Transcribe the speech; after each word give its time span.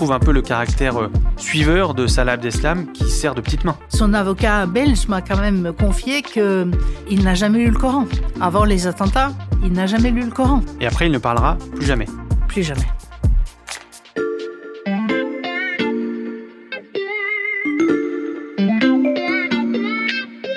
retrouve 0.00 0.16
un 0.16 0.18
peu 0.18 0.32
le 0.32 0.40
caractère 0.40 0.98
euh, 0.98 1.10
suiveur 1.36 1.92
de 1.92 2.06
Salah 2.06 2.32
Abdeslam 2.32 2.90
qui 2.92 3.10
sert 3.10 3.34
de 3.34 3.42
petite 3.42 3.64
main. 3.64 3.76
Son 3.90 4.14
avocat 4.14 4.64
belge 4.64 5.08
m'a 5.08 5.20
quand 5.20 5.36
même 5.36 5.74
confié 5.78 6.22
qu'il 6.22 7.22
n'a 7.22 7.34
jamais 7.34 7.58
lu 7.58 7.70
le 7.70 7.76
Coran. 7.76 8.06
Avant 8.40 8.64
les 8.64 8.86
attentats, 8.86 9.32
il 9.62 9.72
n'a 9.72 9.86
jamais 9.86 10.10
lu 10.10 10.22
le 10.22 10.30
Coran. 10.30 10.62
Et 10.80 10.86
après, 10.86 11.04
il 11.04 11.12
ne 11.12 11.18
parlera 11.18 11.58
plus 11.74 11.84
jamais. 11.84 12.06
Plus 12.48 12.62
jamais. 12.62 12.80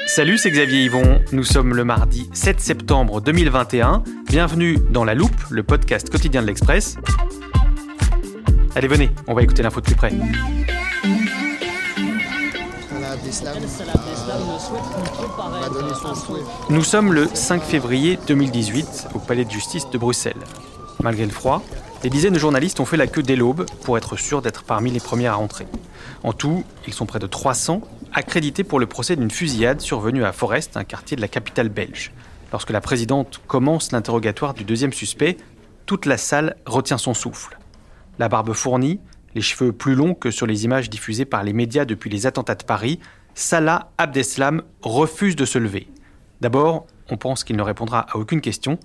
Salut, 0.08 0.38
c'est 0.38 0.52
Xavier 0.52 0.86
Yvon. 0.86 1.20
Nous 1.34 1.44
sommes 1.44 1.76
le 1.76 1.84
mardi 1.84 2.30
7 2.32 2.62
septembre 2.62 3.20
2021. 3.20 4.04
Bienvenue 4.30 4.78
dans 4.90 5.04
La 5.04 5.16
Loupe, 5.16 5.36
le 5.50 5.64
podcast 5.64 6.10
quotidien 6.10 6.42
de 6.42 6.48
l'Express. 6.48 6.96
Allez, 8.76 8.88
venez, 8.88 9.12
on 9.28 9.36
va 9.36 9.44
écouter 9.44 9.62
l'info 9.62 9.82
de 9.82 9.86
plus 9.86 9.96
près. 9.96 10.12
Nous 16.70 16.84
sommes 16.84 17.14
le 17.14 17.28
5 17.32 17.62
février 17.62 18.18
2018 18.28 19.10
au 19.14 19.20
Palais 19.20 19.46
de 19.46 19.52
justice 19.52 19.88
de 19.92 19.98
Bruxelles. 20.00 20.34
Malgré 21.04 21.26
le 21.26 21.32
froid, 21.32 21.62
des 22.02 22.10
dizaines 22.10 22.34
de 22.34 22.40
journalistes 22.40 22.80
ont 22.80 22.86
fait 22.86 22.98
la 22.98 23.06
queue 23.06 23.22
dès 23.22 23.36
l'aube 23.36 23.68
pour 23.84 23.96
être 23.98 24.18
sûrs 24.18 24.42
d'être 24.42 24.64
parmi 24.64 24.90
les 24.90 25.00
premiers 25.00 25.28
à 25.28 25.36
rentrer. 25.36 25.68
En 26.24 26.34
tout, 26.34 26.64
ils 26.88 26.94
sont 26.94 27.06
près 27.06 27.20
de 27.20 27.28
300 27.28 27.82
accrédité 28.14 28.64
pour 28.64 28.80
le 28.80 28.88
procès 28.88 29.16
d'une 29.16 29.32
fusillade 29.32 29.82
survenue 29.82 30.24
à 30.24 30.32
Forest, 30.32 30.78
un 30.78 30.84
quartier 30.84 31.16
de 31.16 31.22
la 31.22 31.28
capitale 31.28 31.70
belge. 31.70 32.12
Lorsque 32.52 32.72
la 32.72 32.82
présidente 32.82 33.42
commence 33.48 33.92
l'interrogatoire 33.92 34.54
du 34.54 34.64
deuxième 34.64 34.94
suspect, 34.94 35.38
toute 35.86 36.06
la 36.06 36.18
salle 36.18 36.56
retient 36.66 36.98
son 36.98 37.14
souffle. 37.14 37.58
La 38.20 38.30
barbe 38.30 38.54
fournie, 38.54 39.00
les 39.36 39.42
cheveux 39.42 39.72
plus 39.72 39.96
longs 39.96 40.14
que 40.14 40.32
sur 40.32 40.46
les 40.46 40.66
images 40.66 40.90
diffusées 40.90 41.26
par 41.26 41.44
les 41.44 41.54
médias 41.54 41.86
depuis 41.86 42.10
les 42.10 42.28
attentats 42.28 42.56
de 42.56 42.64
Paris, 42.64 43.00
Salah 43.34 43.92
Abdeslam 43.98 44.62
refuse 44.82 45.36
de 45.36 45.46
se 45.46 45.58
lever. 45.58 45.88
D'abord, 46.42 46.86
on 47.10 47.18
pense 47.18 47.44
qu'il 47.44 47.56
ne 47.56 47.64
répondra 47.64 48.02
à 48.12 48.18
aucune 48.18 48.42
question, 48.42 48.78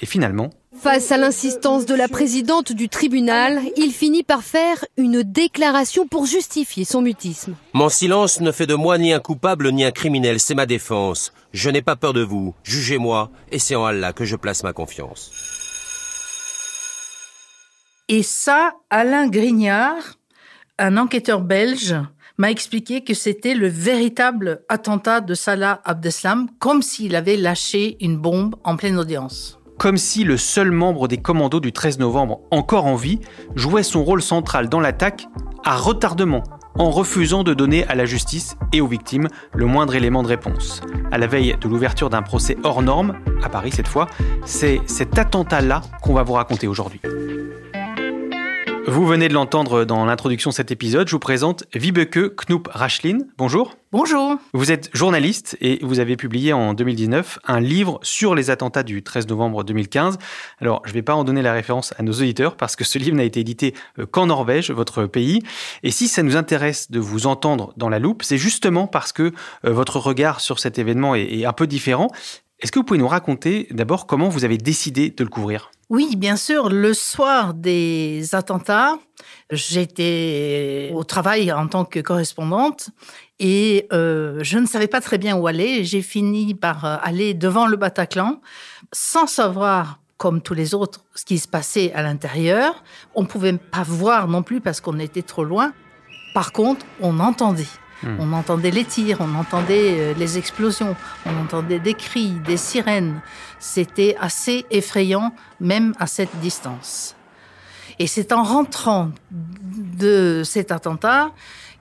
et 0.00 0.06
finalement, 0.06 0.50
Face 0.76 1.12
à 1.12 1.16
l'insistance 1.16 1.86
de 1.86 1.94
la 1.94 2.08
présidente 2.08 2.72
du 2.72 2.88
tribunal, 2.88 3.60
il 3.76 3.92
finit 3.92 4.24
par 4.24 4.42
faire 4.42 4.84
une 4.96 5.22
déclaration 5.22 6.08
pour 6.08 6.26
justifier 6.26 6.84
son 6.84 7.00
mutisme. 7.00 7.54
Mon 7.74 7.88
silence 7.88 8.40
ne 8.40 8.50
fait 8.50 8.66
de 8.66 8.74
moi 8.74 8.98
ni 8.98 9.12
un 9.12 9.20
coupable 9.20 9.70
ni 9.70 9.84
un 9.84 9.92
criminel, 9.92 10.40
c'est 10.40 10.56
ma 10.56 10.66
défense. 10.66 11.32
Je 11.52 11.70
n'ai 11.70 11.80
pas 11.80 11.94
peur 11.94 12.12
de 12.12 12.22
vous, 12.22 12.54
jugez-moi, 12.64 13.30
et 13.52 13.60
c'est 13.60 13.76
en 13.76 13.84
Allah 13.84 14.12
que 14.12 14.24
je 14.24 14.34
place 14.34 14.64
ma 14.64 14.72
confiance. 14.72 15.30
Et 18.08 18.22
ça, 18.22 18.74
Alain 18.90 19.28
Grignard, 19.28 20.18
un 20.78 20.96
enquêteur 20.98 21.40
belge, 21.40 21.96
m'a 22.36 22.50
expliqué 22.50 23.02
que 23.02 23.14
c'était 23.14 23.54
le 23.54 23.68
véritable 23.68 24.62
attentat 24.68 25.20
de 25.20 25.34
Salah 25.34 25.80
Abdeslam, 25.84 26.48
comme 26.58 26.82
s'il 26.82 27.16
avait 27.16 27.36
lâché 27.36 27.96
une 28.00 28.18
bombe 28.18 28.56
en 28.64 28.76
pleine 28.76 28.98
audience 28.98 29.58
comme 29.78 29.96
si 29.96 30.24
le 30.24 30.36
seul 30.36 30.70
membre 30.70 31.08
des 31.08 31.18
commandos 31.18 31.60
du 31.60 31.72
13 31.72 31.98
novembre 31.98 32.40
encore 32.50 32.86
en 32.86 32.94
vie 32.94 33.20
jouait 33.54 33.82
son 33.82 34.04
rôle 34.04 34.22
central 34.22 34.68
dans 34.68 34.80
l'attaque 34.80 35.26
à 35.64 35.76
retardement, 35.76 36.42
en 36.78 36.90
refusant 36.90 37.42
de 37.42 37.54
donner 37.54 37.84
à 37.86 37.94
la 37.94 38.04
justice 38.04 38.56
et 38.72 38.80
aux 38.80 38.86
victimes 38.86 39.28
le 39.54 39.66
moindre 39.66 39.94
élément 39.94 40.22
de 40.22 40.28
réponse. 40.28 40.80
À 41.10 41.18
la 41.18 41.26
veille 41.26 41.56
de 41.60 41.68
l'ouverture 41.68 42.10
d'un 42.10 42.22
procès 42.22 42.56
hors 42.62 42.82
norme, 42.82 43.16
à 43.42 43.48
Paris 43.48 43.72
cette 43.72 43.88
fois, 43.88 44.06
c'est 44.44 44.80
cet 44.86 45.18
attentat-là 45.18 45.82
qu'on 46.02 46.14
va 46.14 46.22
vous 46.22 46.34
raconter 46.34 46.66
aujourd'hui. 46.66 47.00
Vous 48.86 49.06
venez 49.06 49.28
de 49.28 49.34
l'entendre 49.34 49.86
dans 49.86 50.04
l'introduction 50.04 50.50
de 50.50 50.54
cet 50.54 50.70
épisode. 50.70 51.08
Je 51.08 51.12
vous 51.12 51.18
présente 51.18 51.64
Vibeke 51.74 52.36
Knoop 52.48 52.68
Rachlin. 52.70 53.20
Bonjour. 53.38 53.76
Bonjour. 53.92 54.36
Vous 54.52 54.72
êtes 54.72 54.90
journaliste 54.92 55.56
et 55.62 55.78
vous 55.82 56.00
avez 56.00 56.16
publié 56.16 56.52
en 56.52 56.74
2019 56.74 57.38
un 57.46 57.60
livre 57.60 57.98
sur 58.02 58.34
les 58.34 58.50
attentats 58.50 58.82
du 58.82 59.02
13 59.02 59.26
novembre 59.28 59.64
2015. 59.64 60.18
Alors, 60.60 60.82
je 60.84 60.90
ne 60.90 60.94
vais 60.94 61.02
pas 61.02 61.14
en 61.14 61.24
donner 61.24 61.40
la 61.40 61.54
référence 61.54 61.94
à 61.96 62.02
nos 62.02 62.12
auditeurs 62.12 62.58
parce 62.58 62.76
que 62.76 62.84
ce 62.84 62.98
livre 62.98 63.16
n'a 63.16 63.24
été 63.24 63.40
édité 63.40 63.74
euh, 63.98 64.04
qu'en 64.04 64.26
Norvège, 64.26 64.70
votre 64.70 65.06
pays. 65.06 65.40
Et 65.82 65.90
si 65.90 66.06
ça 66.06 66.22
nous 66.22 66.36
intéresse 66.36 66.90
de 66.90 67.00
vous 67.00 67.26
entendre 67.26 67.72
dans 67.78 67.88
la 67.88 67.98
loupe, 67.98 68.22
c'est 68.22 68.38
justement 68.38 68.86
parce 68.86 69.12
que 69.12 69.32
euh, 69.64 69.72
votre 69.72 69.98
regard 69.98 70.40
sur 70.40 70.58
cet 70.58 70.78
événement 70.78 71.14
est 71.14 71.46
un 71.46 71.54
peu 71.54 71.66
différent. 71.66 72.10
Est-ce 72.60 72.70
que 72.70 72.78
vous 72.78 72.84
pouvez 72.84 73.00
nous 73.00 73.08
raconter 73.08 73.66
d'abord 73.70 74.06
comment 74.06 74.28
vous 74.28 74.44
avez 74.44 74.58
décidé 74.58 75.08
de 75.08 75.24
le 75.24 75.30
couvrir? 75.30 75.70
Oui, 75.94 76.16
bien 76.16 76.34
sûr. 76.34 76.70
Le 76.70 76.92
soir 76.92 77.54
des 77.54 78.34
attentats, 78.34 78.98
j'étais 79.50 80.90
au 80.92 81.04
travail 81.04 81.52
en 81.52 81.68
tant 81.68 81.84
que 81.84 82.00
correspondante 82.00 82.90
et 83.38 83.86
euh, 83.92 84.40
je 84.42 84.58
ne 84.58 84.66
savais 84.66 84.88
pas 84.88 85.00
très 85.00 85.18
bien 85.18 85.36
où 85.36 85.46
aller. 85.46 85.84
J'ai 85.84 86.02
fini 86.02 86.52
par 86.54 86.84
euh, 86.84 86.96
aller 87.00 87.32
devant 87.32 87.68
le 87.68 87.76
Bataclan 87.76 88.40
sans 88.92 89.28
savoir 89.28 90.00
comme 90.16 90.42
tous 90.42 90.54
les 90.54 90.74
autres, 90.74 91.04
ce 91.14 91.24
qui 91.24 91.38
se 91.38 91.46
passait 91.46 91.92
à 91.92 92.02
l'intérieur. 92.02 92.82
On 93.14 93.22
ne 93.22 93.28
pouvait 93.28 93.56
pas 93.56 93.84
voir 93.84 94.26
non 94.26 94.42
plus 94.42 94.60
parce 94.60 94.80
qu'on 94.80 94.98
était 94.98 95.22
trop 95.22 95.44
loin. 95.44 95.72
Par 96.34 96.50
contre, 96.50 96.84
on 97.00 97.20
entendait. 97.20 97.68
Hmm. 98.04 98.16
On 98.20 98.32
entendait 98.32 98.70
les 98.70 98.84
tirs, 98.84 99.18
on 99.20 99.34
entendait 99.34 99.98
euh, 99.98 100.14
les 100.14 100.38
explosions, 100.38 100.94
on 101.26 101.36
entendait 101.42 101.78
des 101.78 101.94
cris, 101.94 102.32
des 102.46 102.56
sirènes. 102.56 103.20
C'était 103.58 104.16
assez 104.20 104.66
effrayant, 104.70 105.34
même 105.60 105.94
à 105.98 106.06
cette 106.06 106.36
distance. 106.40 107.16
Et 107.98 108.06
c'est 108.06 108.32
en 108.32 108.42
rentrant 108.42 109.10
de 109.30 110.42
cet 110.44 110.72
attentat 110.72 111.32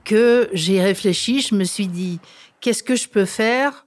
que 0.03 0.49
j'ai 0.53 0.81
réfléchi, 0.81 1.41
je 1.41 1.55
me 1.55 1.63
suis 1.63 1.87
dit, 1.87 2.19
qu'est-ce 2.61 2.83
que 2.83 2.95
je 2.95 3.07
peux 3.07 3.25
faire 3.25 3.85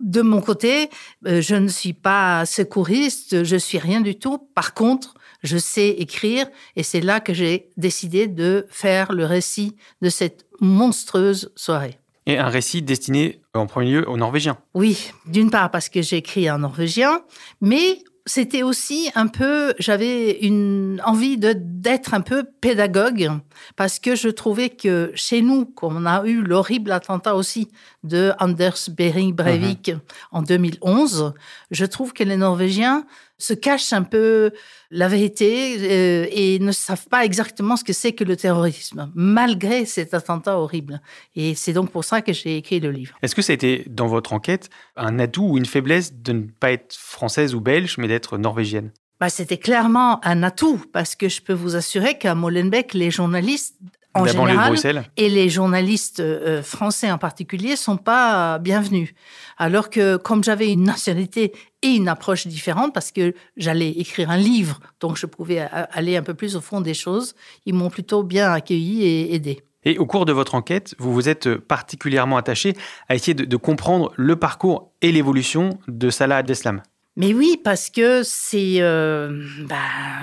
de 0.00 0.22
mon 0.22 0.40
côté, 0.40 0.88
euh, 1.26 1.40
je 1.40 1.54
ne 1.54 1.68
suis 1.68 1.92
pas 1.92 2.46
secouriste, 2.46 3.44
je 3.44 3.56
suis 3.56 3.78
rien 3.78 4.00
du 4.00 4.16
tout. 4.16 4.38
Par 4.54 4.74
contre, 4.74 5.14
je 5.42 5.56
sais 5.56 5.88
écrire 5.88 6.46
et 6.76 6.82
c'est 6.82 7.00
là 7.00 7.20
que 7.20 7.32
j'ai 7.32 7.70
décidé 7.76 8.26
de 8.26 8.66
faire 8.70 9.12
le 9.12 9.24
récit 9.24 9.76
de 10.02 10.08
cette 10.08 10.46
monstrueuse 10.60 11.52
soirée. 11.56 11.98
Et 12.26 12.38
un 12.38 12.48
récit 12.48 12.82
destiné 12.82 13.40
en 13.54 13.66
premier 13.66 13.92
lieu 13.92 14.08
aux 14.08 14.16
Norvégiens. 14.16 14.58
Oui, 14.74 15.10
d'une 15.26 15.50
part 15.50 15.70
parce 15.70 15.88
que 15.88 16.02
j'écris 16.02 16.50
en 16.50 16.58
norvégien, 16.58 17.22
mais 17.60 17.98
c'était 18.26 18.62
aussi 18.62 19.10
un 19.14 19.26
peu, 19.26 19.74
j'avais 19.78 20.38
une 20.40 21.00
envie 21.04 21.38
de 21.38 21.54
d'être 21.56 22.14
un 22.14 22.20
peu 22.20 22.44
pédagogue 22.60 23.30
parce 23.76 23.98
que 23.98 24.14
je 24.14 24.28
trouvais 24.28 24.68
que 24.68 25.10
chez 25.14 25.42
nous, 25.42 25.64
comme 25.64 25.96
on 25.96 26.06
a 26.06 26.24
eu 26.26 26.42
l'horrible 26.42 26.92
attentat 26.92 27.34
aussi 27.34 27.68
de 28.02 28.32
Anders 28.38 28.88
Behring 28.90 29.34
Breivik 29.34 29.88
mhm. 29.88 30.00
en 30.32 30.42
2011, 30.42 31.34
je 31.70 31.84
trouve 31.84 32.12
que 32.12 32.24
les 32.24 32.36
Norvégiens 32.36 33.04
se 33.38 33.54
cachent 33.54 33.92
un 33.92 34.02
peu 34.02 34.52
la 34.90 35.08
vérité 35.08 35.76
euh, 35.78 36.26
et 36.30 36.58
ne 36.58 36.72
savent 36.72 37.08
pas 37.08 37.24
exactement 37.24 37.76
ce 37.76 37.84
que 37.84 37.92
c'est 37.92 38.12
que 38.12 38.24
le 38.24 38.36
terrorisme, 38.36 39.10
malgré 39.14 39.84
cet 39.86 40.14
attentat 40.14 40.58
horrible. 40.58 41.00
Et 41.36 41.54
c'est 41.54 41.72
donc 41.72 41.90
pour 41.90 42.04
ça 42.04 42.22
que 42.22 42.32
j'ai 42.32 42.56
écrit 42.56 42.80
le 42.80 42.90
livre. 42.90 43.16
Est-ce 43.22 43.34
que 43.34 43.42
ça 43.42 43.52
a 43.52 43.54
été, 43.54 43.84
dans 43.88 44.06
votre 44.06 44.32
enquête, 44.32 44.68
un 44.96 45.18
atout 45.18 45.44
ou 45.44 45.58
une 45.58 45.66
faiblesse 45.66 46.14
de 46.14 46.32
ne 46.32 46.42
pas 46.42 46.72
être 46.72 46.94
française 46.94 47.54
ou 47.54 47.60
belge, 47.60 47.96
mais 47.98 48.08
d'être 48.08 48.38
norvégienne? 48.38 48.90
Bah, 49.20 49.28
C'était 49.28 49.58
clairement 49.58 50.24
un 50.24 50.42
atout, 50.42 50.82
parce 50.92 51.14
que 51.14 51.28
je 51.28 51.42
peux 51.42 51.52
vous 51.52 51.76
assurer 51.76 52.18
qu'à 52.18 52.34
Molenbeek, 52.34 52.94
les 52.94 53.10
journalistes 53.10 53.76
en 54.14 54.26
général, 54.26 54.76
et 55.16 55.28
les 55.28 55.48
journalistes 55.48 56.20
euh, 56.20 56.62
français 56.62 57.10
en 57.10 57.18
particulier 57.18 57.76
sont 57.76 57.96
pas 57.96 58.58
bienvenus. 58.58 59.14
Alors 59.56 59.90
que 59.90 60.16
comme 60.16 60.42
j'avais 60.42 60.72
une 60.72 60.82
nationalité 60.84 61.52
et 61.82 61.88
une 61.88 62.08
approche 62.08 62.46
différente, 62.46 62.92
parce 62.92 63.12
que 63.12 63.34
j'allais 63.56 63.90
écrire 63.90 64.30
un 64.30 64.36
livre, 64.36 64.80
donc 65.00 65.16
je 65.16 65.26
pouvais 65.26 65.60
aller 65.60 66.16
un 66.16 66.22
peu 66.22 66.34
plus 66.34 66.56
au 66.56 66.60
fond 66.60 66.80
des 66.80 66.94
choses, 66.94 67.34
ils 67.66 67.74
m'ont 67.74 67.90
plutôt 67.90 68.22
bien 68.22 68.52
accueilli 68.52 69.04
et 69.04 69.34
aidé. 69.34 69.62
Et 69.84 69.98
au 69.98 70.06
cours 70.06 70.26
de 70.26 70.32
votre 70.32 70.54
enquête, 70.54 70.94
vous 70.98 71.12
vous 71.12 71.28
êtes 71.28 71.54
particulièrement 71.54 72.36
attaché 72.36 72.76
à 73.08 73.14
essayer 73.14 73.34
de, 73.34 73.56
comprendre 73.56 74.12
le 74.16 74.36
parcours 74.36 74.92
et 75.00 75.10
l'évolution 75.10 75.78
de 75.88 76.10
Salah 76.10 76.38
Abdeslam. 76.38 76.82
Mais 77.16 77.32
oui, 77.32 77.60
parce 77.62 77.90
que 77.90 78.22
c'est 78.22 78.76
euh, 78.80 79.42
bah, 79.66 79.76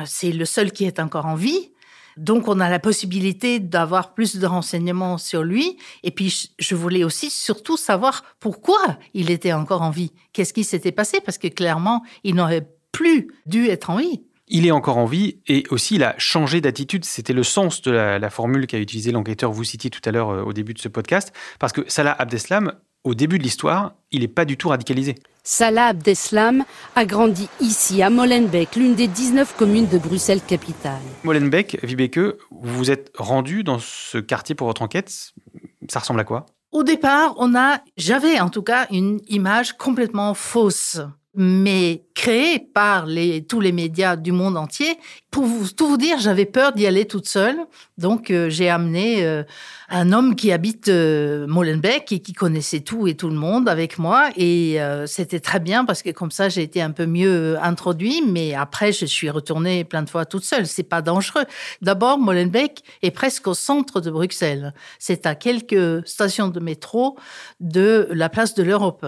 c'est 0.06 0.32
le 0.32 0.46
seul 0.46 0.72
qui 0.72 0.86
est 0.86 1.00
encore 1.00 1.26
en 1.26 1.36
vie. 1.36 1.72
Donc, 2.18 2.48
on 2.48 2.60
a 2.60 2.70
la 2.70 2.80
possibilité 2.80 3.60
d'avoir 3.60 4.14
plus 4.14 4.38
de 4.38 4.46
renseignements 4.46 5.18
sur 5.18 5.44
lui. 5.44 5.78
Et 6.04 6.12
puis, 6.12 6.52
je 6.60 6.76
voulais 6.76 7.04
aussi 7.04 7.30
surtout 7.30 7.78
savoir 7.78 8.24
pourquoi 8.40 8.98
il 9.14 9.32
était 9.32 9.54
encore 9.54 9.82
en 9.82 9.92
vie. 9.92 10.12
Qu'est-ce 10.34 10.54
qui 10.54 10.64
s'était 10.64 10.92
passé? 10.92 11.20
Parce 11.24 11.38
que 11.38 11.48
clairement, 11.48 12.04
il 12.24 12.36
n'aurait 12.36 12.68
plus 12.92 13.28
dû 13.46 13.68
être 13.68 13.90
en 13.90 13.98
vie. 13.98 14.24
Il 14.50 14.66
est 14.66 14.72
encore 14.72 14.98
en 14.98 15.06
vie 15.06 15.40
et 15.48 15.66
aussi 15.72 15.96
il 15.96 16.04
a 16.04 16.16
changé 16.18 16.62
d'attitude. 16.62 17.04
C'était 17.04 17.34
le 17.34 17.44
sens 17.44 17.82
de 17.82 17.92
la, 17.92 18.30
formule 18.30 18.66
qu'a 18.66 18.80
utilisé 18.80 19.12
l'enquêteur, 19.12 19.52
vous 19.52 19.66
citiez 19.66 19.90
tout 19.90 20.00
à 20.06 20.12
l'heure 20.12 20.30
euh, 20.30 20.44
au 20.44 20.54
début 20.54 20.74
de 20.74 20.80
ce 20.80 20.88
podcast. 20.88 21.34
Parce 21.60 21.74
que 21.74 21.82
Salah 21.90 22.16
Abdeslam, 22.18 22.74
au 23.08 23.16
début 23.16 23.38
de 23.38 23.44
l'histoire, 23.44 23.94
il 24.12 24.20
n'est 24.20 24.28
pas 24.28 24.44
du 24.44 24.58
tout 24.58 24.68
radicalisé. 24.68 25.16
Salah 25.44 25.88
Abdeslam 25.88 26.66
a 26.96 27.06
grandi 27.06 27.48
ici, 27.62 28.04
à 28.04 28.10
Molenbeek, 28.10 28.76
l'une 28.76 28.96
des 28.96 29.08
19 29.08 29.56
communes 29.56 29.88
de 29.88 29.98
Bruxelles-Capitale. 29.98 31.00
Molenbeek, 31.24 31.80
Vibeke, 31.84 32.20
vous 32.52 32.78
vous 32.78 32.92
êtes 32.92 33.12
rendu 33.18 33.64
dans 33.64 33.80
ce 33.80 34.18
quartier 34.18 34.56
pour 34.56 34.68
votre 34.68 34.82
enquête. 34.82 35.32
Ça 35.88 36.00
ressemble 36.00 36.20
à 36.20 36.26
quoi? 36.26 36.48
Au 36.74 36.84
départ, 36.84 37.36
on 37.38 37.56
a, 37.56 37.80
j'avais 37.96 38.42
en 38.42 38.50
tout 38.50 38.62
cas 38.62 38.88
une 38.92 39.22
image 39.30 39.78
complètement 39.78 40.34
fausse 40.34 41.00
mais 41.40 42.04
créé 42.16 42.58
par 42.58 43.06
tous 43.48 43.60
les 43.60 43.72
médias 43.72 44.16
du 44.16 44.32
monde 44.32 44.58
entier. 44.58 44.98
Pour 45.30 45.46
tout 45.76 45.88
vous 45.88 45.98
dire, 45.98 46.18
j'avais 46.18 46.46
peur 46.46 46.74
d'y 46.74 46.88
aller 46.88 47.06
toute 47.06 47.28
seule. 47.28 47.58
Donc, 48.00 48.32
euh, 48.32 48.50
j'ai 48.50 48.70
amené 48.70 49.24
euh, 49.24 49.44
un 49.90 50.12
homme 50.14 50.36
qui 50.36 50.52
habite 50.52 50.88
euh, 50.88 51.46
Molenbeek 51.46 52.12
et 52.12 52.20
qui 52.20 52.34
connaissait 52.34 52.80
tout 52.80 53.08
et 53.08 53.14
tout 53.14 53.30
le 53.30 53.36
monde 53.36 53.70
avec 53.70 54.00
moi. 54.00 54.32
Et 54.36 54.80
c'était 55.06 55.40
très 55.40 55.60
bien 55.60 55.86
parce 55.86 56.02
que 56.02 56.10
comme 56.10 56.32
ça, 56.32 56.50
j'ai 56.50 56.64
été 56.64 56.82
un 56.82 56.90
peu 56.90 57.06
mieux 57.06 57.56
introduit. 57.62 58.24
Mais 58.28 58.56
après, 58.56 58.92
je 58.92 59.06
suis 59.06 59.30
retournée 59.30 59.84
plein 59.84 60.02
de 60.02 60.10
fois 60.10 60.26
toute 60.26 60.44
seule. 60.44 60.66
C'est 60.66 60.82
pas 60.82 61.04
dangereux. 61.04 61.46
D'abord, 61.84 62.18
Molenbeek 62.18 62.84
est 63.04 63.12
presque 63.12 63.46
au 63.48 63.54
centre 63.54 64.02
de 64.02 64.10
Bruxelles. 64.10 64.74
C'est 64.98 65.28
à 65.28 65.36
quelques 65.36 66.08
stations 66.08 66.48
de 66.48 66.60
métro 66.60 67.16
de 67.60 68.08
la 68.12 68.30
place 68.30 68.56
de 68.56 68.64
l'Europe. 68.64 69.06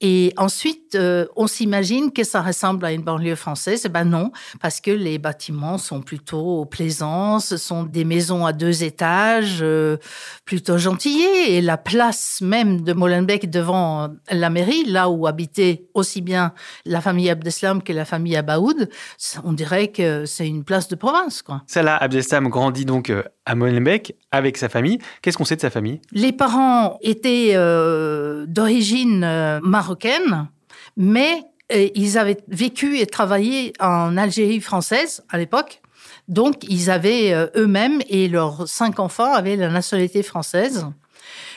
Et 0.00 0.32
ensuite, 0.38 0.94
euh, 0.94 1.26
on 1.36 1.46
s'imagine 1.46 2.10
que 2.10 2.24
ça 2.24 2.40
ressemble 2.40 2.86
à 2.86 2.92
une 2.92 3.02
banlieue 3.02 3.34
française. 3.34 3.82
Eh 3.84 3.88
ben 3.90 4.04
non, 4.04 4.32
parce 4.60 4.80
que 4.80 4.90
les 4.90 5.18
bâtiments 5.18 5.76
sont 5.76 6.00
plutôt 6.00 6.64
plaisants, 6.64 7.38
ce 7.38 7.58
sont 7.58 7.82
des 7.82 8.04
maisons 8.04 8.46
à 8.46 8.54
deux 8.54 8.82
étages, 8.82 9.58
euh, 9.60 9.98
plutôt 10.46 10.78
gentillés. 10.78 11.56
Et 11.56 11.60
la 11.60 11.76
place 11.76 12.40
même 12.40 12.80
de 12.80 12.94
Molenbeek 12.94 13.50
devant 13.50 14.08
la 14.30 14.48
mairie, 14.48 14.84
là 14.84 15.10
où 15.10 15.26
habitait 15.26 15.84
aussi 15.92 16.22
bien 16.22 16.54
la 16.86 17.02
famille 17.02 17.28
Abdeslam 17.28 17.82
que 17.82 17.92
la 17.92 18.06
famille 18.06 18.36
Abaoud, 18.36 18.88
on 19.44 19.52
dirait 19.52 19.88
que 19.88 20.24
c'est 20.24 20.48
une 20.48 20.64
place 20.64 20.88
de 20.88 20.94
province. 20.94 21.42
Quoi. 21.42 21.62
Salah 21.66 21.96
Abdeslam 21.96 22.48
grandit 22.48 22.86
donc 22.86 23.10
euh, 23.10 23.22
à 23.44 23.54
Molenbeek 23.54 24.14
avec 24.30 24.56
sa 24.56 24.70
famille. 24.70 24.98
Qu'est-ce 25.20 25.36
qu'on 25.36 25.44
sait 25.44 25.56
de 25.56 25.60
sa 25.60 25.70
famille? 25.70 26.00
Les 26.12 26.32
parents 26.32 26.98
étaient 27.02 27.54
d'origine 28.46 29.20
marocaine 29.62 29.89
mais 30.96 31.44
euh, 31.72 31.88
ils 31.94 32.18
avaient 32.18 32.38
vécu 32.48 32.98
et 32.98 33.06
travaillé 33.06 33.72
en 33.80 34.16
Algérie 34.16 34.60
française 34.60 35.22
à 35.28 35.38
l'époque. 35.38 35.80
Donc, 36.28 36.64
ils 36.68 36.90
avaient 36.90 37.32
euh, 37.32 37.46
eux-mêmes 37.56 38.00
et 38.08 38.28
leurs 38.28 38.68
cinq 38.68 38.98
enfants 38.98 39.32
avaient 39.32 39.56
la 39.56 39.68
nationalité 39.68 40.22
française. 40.22 40.86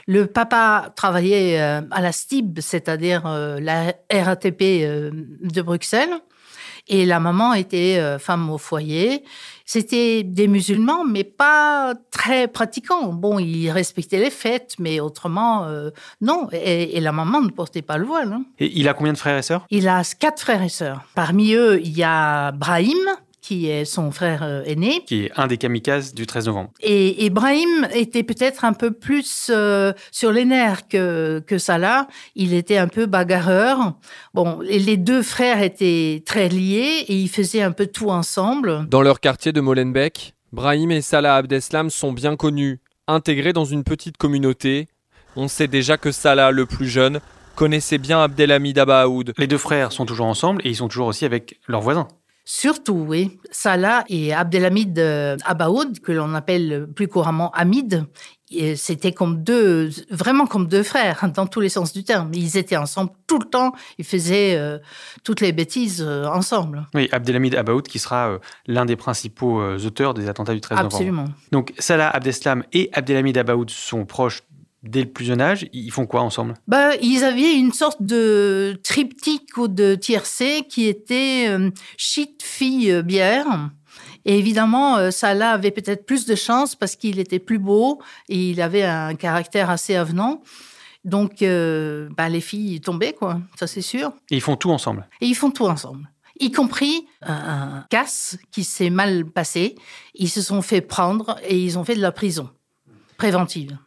Le 0.08 0.28
papa 0.28 0.92
travaillait 0.96 1.62
euh, 1.62 1.82
à 1.92 2.02
la 2.02 2.12
STIB, 2.12 2.60
c'est-à-dire 2.60 3.24
la 3.26 3.94
RATP 4.12 4.62
de 4.62 5.62
Bruxelles. 5.62 6.14
Et 6.88 7.06
la 7.06 7.20
maman 7.20 7.54
était 7.54 7.98
euh, 8.00 8.20
femme 8.20 8.50
au 8.50 8.58
foyer. 8.58 9.24
C'était 9.66 10.24
des 10.24 10.48
musulmans, 10.48 11.06
mais 11.06 11.24
pas 11.24 11.94
très 12.12 12.48
pratiquants. 12.48 13.14
Bon, 13.14 13.40
ils 13.40 13.70
respectaient 13.70 14.20
les 14.20 14.30
fêtes, 14.30 14.76
mais 14.80 15.00
autrement, 15.00 15.64
euh, 15.64 15.92
non. 16.20 16.50
Et, 16.52 17.00
la 17.00 17.12
maman 17.12 17.42
ne 17.42 17.50
portait 17.50 17.82
pas 17.82 17.98
le 17.98 18.06
voile. 18.06 18.34
Hein. 18.34 18.44
Et 18.60 18.72
il 18.78 18.88
a 18.90 18.94
combien 18.94 19.14
de 19.14 19.18
frères 19.18 19.38
et 19.38 19.42
sœurs? 19.42 19.66
Il 19.70 19.88
a 19.88 20.04
quatre 20.20 20.42
frères 20.42 20.62
et 20.62 20.70
sœurs. 20.70 21.02
Parmi 21.16 21.54
eux, 21.54 21.80
il 21.82 21.98
y 21.98 22.04
a 22.04 22.52
Brahim, 22.52 22.98
qui 23.44 23.70
est 23.70 23.86
son 23.86 24.12
frère 24.12 24.42
euh, 24.42 24.64
aîné. 24.66 25.04
Qui 25.06 25.26
est 25.26 25.32
un 25.36 25.48
des 25.48 25.58
kamikazes 25.58 26.14
du 26.14 26.26
13 26.26 26.48
novembre. 26.48 26.72
Et 26.82 27.26
Ibrahim 27.26 27.88
était 27.94 28.24
peut-être 28.24 28.64
un 28.64 28.74
peu 28.74 28.92
plus 28.92 29.52
euh, 29.52 29.92
sur 30.12 30.32
les 30.32 30.46
nerfs 30.46 30.88
que, 30.88 31.44
que 31.46 31.58
Salah. 31.58 32.08
Il 32.36 32.54
était 32.54 32.78
un 32.78 32.88
peu 32.88 33.06
bagarreur. 33.06 33.96
Bon, 34.34 34.60
les 34.62 34.98
deux 34.98 35.22
frères 35.22 35.62
étaient 35.62 36.24
très 36.26 36.48
liés 36.48 37.04
et 37.08 37.16
ils 37.16 37.30
faisaient 37.30 37.62
un 37.62 37.74
peu 37.74 37.86
tout 37.86 38.10
ensemble. 38.10 38.88
Dans 38.88 39.02
leur 39.02 39.20
quartier 39.20 39.52
de 39.52 39.60
Molenbeek, 39.60 40.34
Brahim 40.54 40.92
et 40.92 41.02
Salah 41.02 41.36
Abdeslam 41.36 41.90
sont 41.90 42.14
bien 42.14 42.38
connus. 42.38 42.80
Intégrés 43.08 43.52
dans 43.52 43.66
une 43.66 43.84
petite 43.84 44.16
communauté, 44.16 44.88
on 45.36 45.50
sait 45.50 45.68
déjà 45.68 45.98
que 45.98 46.14
Salah, 46.14 46.52
le 46.52 46.66
plus 46.66 46.88
jeune, 46.88 47.20
connaissait 47.56 47.98
bien 47.98 48.24
Abdelhamid 48.24 48.80
Abaoud. 48.80 49.34
Les 49.38 49.48
deux 49.48 49.58
frères 49.58 49.92
sont 49.92 50.06
toujours 50.06 50.28
ensemble 50.28 50.62
et 50.64 50.70
ils 50.70 50.78
sont 50.78 50.88
toujours 50.88 51.08
aussi 51.08 51.26
avec 51.26 51.60
leurs 51.68 51.82
voisins. 51.82 52.08
Surtout, 52.46 53.06
oui. 53.08 53.40
Salah 53.52 54.04
et 54.10 54.34
Abdelhamid 54.34 55.00
euh, 55.00 55.38
Abaoud, 55.46 56.00
que 56.02 56.12
l'on 56.12 56.34
appelle 56.34 56.88
plus 56.94 57.08
couramment 57.08 57.52
Hamid, 57.52 58.06
c'était 58.76 59.14
comme 59.14 59.44
deux, 59.44 59.90
vraiment 60.12 60.46
comme 60.46 60.68
deux 60.68 60.84
frères, 60.84 61.24
hein, 61.24 61.30
dans 61.30 61.48
tous 61.48 61.62
les 61.62 61.70
sens 61.70 61.94
du 61.94 62.04
terme. 62.04 62.32
Ils 62.34 62.58
étaient 62.58 62.76
ensemble 62.76 63.12
tout 63.28 63.40
le 63.40 63.46
temps, 63.46 63.72
ils 63.98 64.06
faisaient 64.06 64.56
euh, 64.58 64.78
toutes 65.24 65.40
les 65.40 65.54
bêtises 65.54 66.04
euh, 66.06 66.26
ensemble. 66.26 66.86
Oui, 66.94 67.08
Abdelhamid 67.14 67.56
Abaoud, 67.56 67.88
qui 67.88 67.98
sera 67.98 68.38
l'un 68.68 68.86
des 68.86 68.98
principaux 68.98 69.64
auteurs 69.78 70.14
des 70.14 70.28
attentats 70.28 70.54
du 70.54 70.62
13 70.62 70.78
novembre. 70.78 70.96
Absolument. 70.96 71.26
Donc 71.52 71.74
Salah 71.80 72.10
Abdeslam 72.10 72.64
et 72.74 72.90
Abdelhamid 72.92 73.38
Abaoud 73.38 73.70
sont 73.70 74.06
proches 74.06 74.44
dès 74.84 75.02
le 75.02 75.10
plus 75.10 75.26
jeune 75.26 75.42
âge, 75.42 75.68
ils 75.74 75.92
font 75.92 76.06
quoi 76.06 76.22
ensemble? 76.22 76.54
Bah, 76.68 76.96
Ils 77.02 77.24
avaient 77.24 77.56
une 77.56 77.72
sorte 77.72 78.02
de 78.02 78.80
triptyque 78.84 79.58
ou 79.58 79.68
de 79.68 79.96
tiercé 79.96 80.66
qui 80.70 80.86
était 80.86 81.48
euh, 81.48 81.72
shit, 81.98 82.44
fille, 82.44 82.92
euh, 82.92 83.02
bière. 83.02 83.70
Et 84.26 84.38
évidemment, 84.38 84.98
euh, 84.98 85.12
Salah 85.12 85.52
avait 85.52 85.72
peut-être 85.72 86.06
plus 86.06 86.26
de 86.26 86.36
chance 86.36 86.76
parce 86.76 86.96
qu'il 86.96 87.20
était 87.20 87.40
plus 87.40 87.60
beau 87.60 88.02
et 88.30 88.52
il 88.52 88.62
avait 88.62 88.84
un 88.84 89.16
caractère 89.16 89.70
assez 89.70 89.96
avenant. 89.96 90.44
Donc, 91.04 91.40
bah, 91.42 92.30
les 92.30 92.40
filles 92.40 92.80
tombaient, 92.80 93.12
quoi, 93.12 93.42
ça 93.60 93.68
c'est 93.68 93.82
sûr. 93.82 94.14
Et 94.32 94.38
ils 94.38 94.42
font 94.42 94.56
tout 94.56 94.72
ensemble? 94.72 95.06
Et 95.20 95.26
ils 95.26 95.36
font 95.36 95.52
tout 95.52 95.66
ensemble 95.66 96.10
y 96.40 96.52
compris 96.52 97.06
un 97.22 97.86
casse 97.90 98.38
qui 98.52 98.64
s'est 98.64 98.90
mal 98.90 99.24
passé. 99.24 99.76
Ils 100.16 100.30
se 100.30 100.42
sont 100.42 100.62
fait 100.62 100.82
prendre 100.82 101.38
et 101.48 101.58
ils 101.58 101.78
ont 101.78 101.84
fait 101.84 101.96
de 101.96 102.02
la 102.02 102.12
prison 102.12 102.50
préventive. 103.18 103.78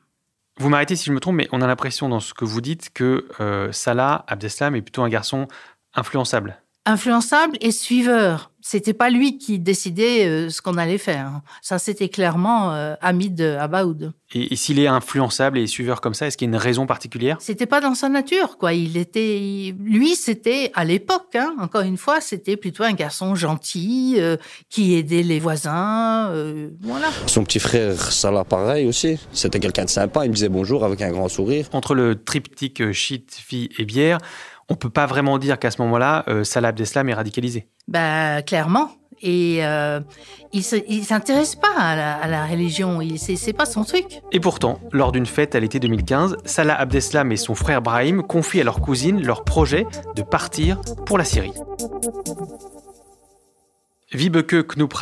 Vous 0.58 0.68
m'arrêtez 0.68 0.96
si 0.96 1.04
je 1.06 1.12
me 1.12 1.20
trompe, 1.20 1.36
mais 1.36 1.48
on 1.52 1.60
a 1.60 1.66
l'impression 1.66 2.08
dans 2.08 2.20
ce 2.20 2.32
que 2.32 2.44
vous 2.44 2.60
dites 2.60 2.90
que 2.92 3.28
euh, 3.40 3.72
Salah 3.72 4.24
Abdeslam 4.26 4.74
est 4.74 4.82
plutôt 4.82 5.02
un 5.02 5.08
garçon 5.08 5.48
influençable 5.94 6.60
influençable 6.86 7.58
et 7.60 7.72
suiveur. 7.72 8.52
C'était 8.68 8.94
pas 8.94 9.10
lui 9.10 9.38
qui 9.38 9.60
décidait 9.60 10.26
euh, 10.26 10.50
ce 10.50 10.60
qu'on 10.60 10.76
allait 10.76 10.98
faire. 10.98 11.40
Ça, 11.62 11.78
c'était 11.78 12.08
clairement 12.08 12.72
euh, 12.72 12.96
Hamid 13.00 13.40
Abaoud. 13.40 14.12
Et, 14.34 14.56
s'il 14.56 14.80
est 14.80 14.88
influençable 14.88 15.56
et 15.56 15.68
suiveur 15.68 16.00
comme 16.00 16.14
ça, 16.14 16.26
est-ce 16.26 16.36
qu'il 16.36 16.48
y 16.48 16.50
a 16.50 16.52
une 16.52 16.60
raison 16.60 16.84
particulière? 16.84 17.36
C'était 17.38 17.66
pas 17.66 17.80
dans 17.80 17.94
sa 17.94 18.08
nature, 18.08 18.58
quoi. 18.58 18.72
Il 18.72 18.96
était, 18.96 19.72
lui, 19.78 20.16
c'était 20.16 20.72
à 20.74 20.84
l'époque. 20.84 21.36
Hein, 21.36 21.54
encore 21.60 21.82
une 21.82 21.96
fois, 21.96 22.20
c'était 22.20 22.56
plutôt 22.56 22.82
un 22.82 22.94
garçon 22.94 23.36
gentil 23.36 24.16
euh, 24.18 24.36
qui 24.68 24.96
aidait 24.96 25.22
les 25.22 25.38
voisins. 25.38 26.32
voilà. 26.80 27.06
Son 27.28 27.44
petit 27.44 27.60
frère 27.60 27.94
Salah, 28.10 28.42
pareil 28.42 28.88
aussi. 28.88 29.16
C'était 29.32 29.60
quelqu'un 29.60 29.84
de 29.84 29.90
sympa. 29.90 30.24
Il 30.24 30.30
me 30.30 30.34
disait 30.34 30.48
bonjour 30.48 30.84
avec 30.84 31.02
un 31.02 31.12
grand 31.12 31.28
sourire. 31.28 31.68
Entre 31.70 31.94
le 31.94 32.20
triptyque 32.20 32.90
shit, 32.90 33.32
fille 33.32 33.68
et 33.78 33.84
bière 33.84 34.18
on 34.68 34.74
peut 34.74 34.90
pas 34.90 35.06
vraiment 35.06 35.38
dire 35.38 35.58
qu'à 35.58 35.70
ce 35.70 35.80
moment-là, 35.82 36.24
euh, 36.28 36.44
Salah 36.44 36.68
Abdeslam 36.68 37.08
est 37.08 37.14
radicalisé. 37.14 37.68
Bah, 37.88 38.42
clairement. 38.42 38.90
Et 39.22 39.64
euh, 39.64 40.00
il 40.52 40.62
s'intéresse 40.62 41.56
pas 41.56 41.74
à 41.74 42.26
la, 42.28 42.46
religion, 42.46 43.00
c'est 43.16 43.52
pas 43.52 43.64
son 43.64 43.84
truc. 43.84 44.20
Et 44.30 44.40
pourtant, 44.40 44.78
lors 44.92 45.10
d'une 45.10 45.26
fête 45.26 45.54
à 45.54 45.60
l'été 45.60 45.80
2015, 45.80 46.36
Salah 46.44 46.78
Abdeslam 46.78 47.32
et 47.32 47.36
son 47.36 47.54
frère 47.54 47.80
Brahim 47.80 48.22
confient 48.22 48.60
à 48.60 48.64
leur 48.64 48.80
cousine 48.80 49.22
leur 49.24 49.44
projet 49.44 49.86
de 50.14 50.22
partir 50.22 50.80
pour 51.06 51.16
la 51.16 51.24
Syrie. 51.24 51.54
Vibeke 54.12 54.76
Knoop 54.76 54.94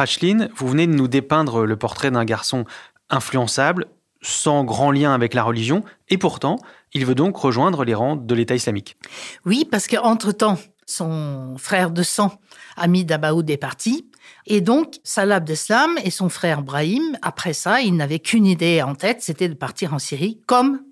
vous 0.55 0.69
venez 0.69 0.87
de 0.87 0.95
nous 0.95 1.09
dépeindre 1.09 1.65
le 1.65 1.77
portrait 1.77 2.11
d'un 2.11 2.25
garçon 2.25 2.65
influençable, 3.11 3.87
sans 4.23 4.65
grand 4.65 4.91
lien 4.91 5.13
avec 5.13 5.35
la 5.35 5.43
religion, 5.43 5.85
et 6.09 6.19
pourtant, 6.19 6.59
il 6.95 7.05
veut 7.05 7.15
donc 7.15 7.37
rejoindre 7.37 7.85
les 7.85 7.95
rangs 7.95 8.17
de 8.17 8.35
l'État 8.35 8.55
islamique. 8.55 8.97
Oui, 9.45 9.67
parce 9.71 9.87
qu'entre-temps, 9.87 10.57
son 10.87 11.57
frère 11.59 11.91
de 11.91 12.03
sang, 12.03 12.39
Hamid 12.77 13.11
Abaoud, 13.11 13.49
est 13.51 13.57
parti. 13.57 14.11
Et 14.47 14.61
donc, 14.61 14.97
Salah 15.05 15.37
Abdeslam 15.37 15.97
et 16.05 16.11
son 16.11 16.29
frère 16.29 16.63
Brahim, 16.63 17.19
après 17.23 17.53
ça, 17.53 17.81
ils 17.81 17.95
n'avaient 17.95 18.19
qu'une 18.19 18.47
idée 18.47 18.83
en 18.83 18.95
tête, 18.95 19.23
c'était 19.23 19.49
de 19.49 19.55
partir 19.55 19.95
en 19.95 19.99
Syrie, 19.99 20.41
comme 20.47 20.83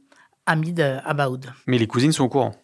Hamid 0.47 0.81
Abaoud. 1.05 1.53
Mais 1.67 1.79
les 1.79 1.87
cousines 1.87 2.13
sont 2.13 2.25
au 2.25 2.29
courant. 2.29 2.55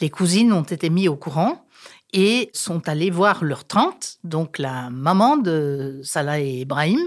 Les 0.00 0.10
cousines 0.10 0.52
ont 0.52 0.62
été 0.62 0.90
mises 0.90 1.08
au 1.08 1.16
courant 1.16 1.66
et 2.12 2.50
sont 2.54 2.88
allées 2.88 3.10
voir 3.10 3.44
leur 3.44 3.64
tante, 3.64 4.18
donc 4.24 4.58
la 4.58 4.90
maman 4.90 5.36
de 5.36 6.00
Salah 6.02 6.40
et 6.40 6.64
Brahim, 6.64 7.00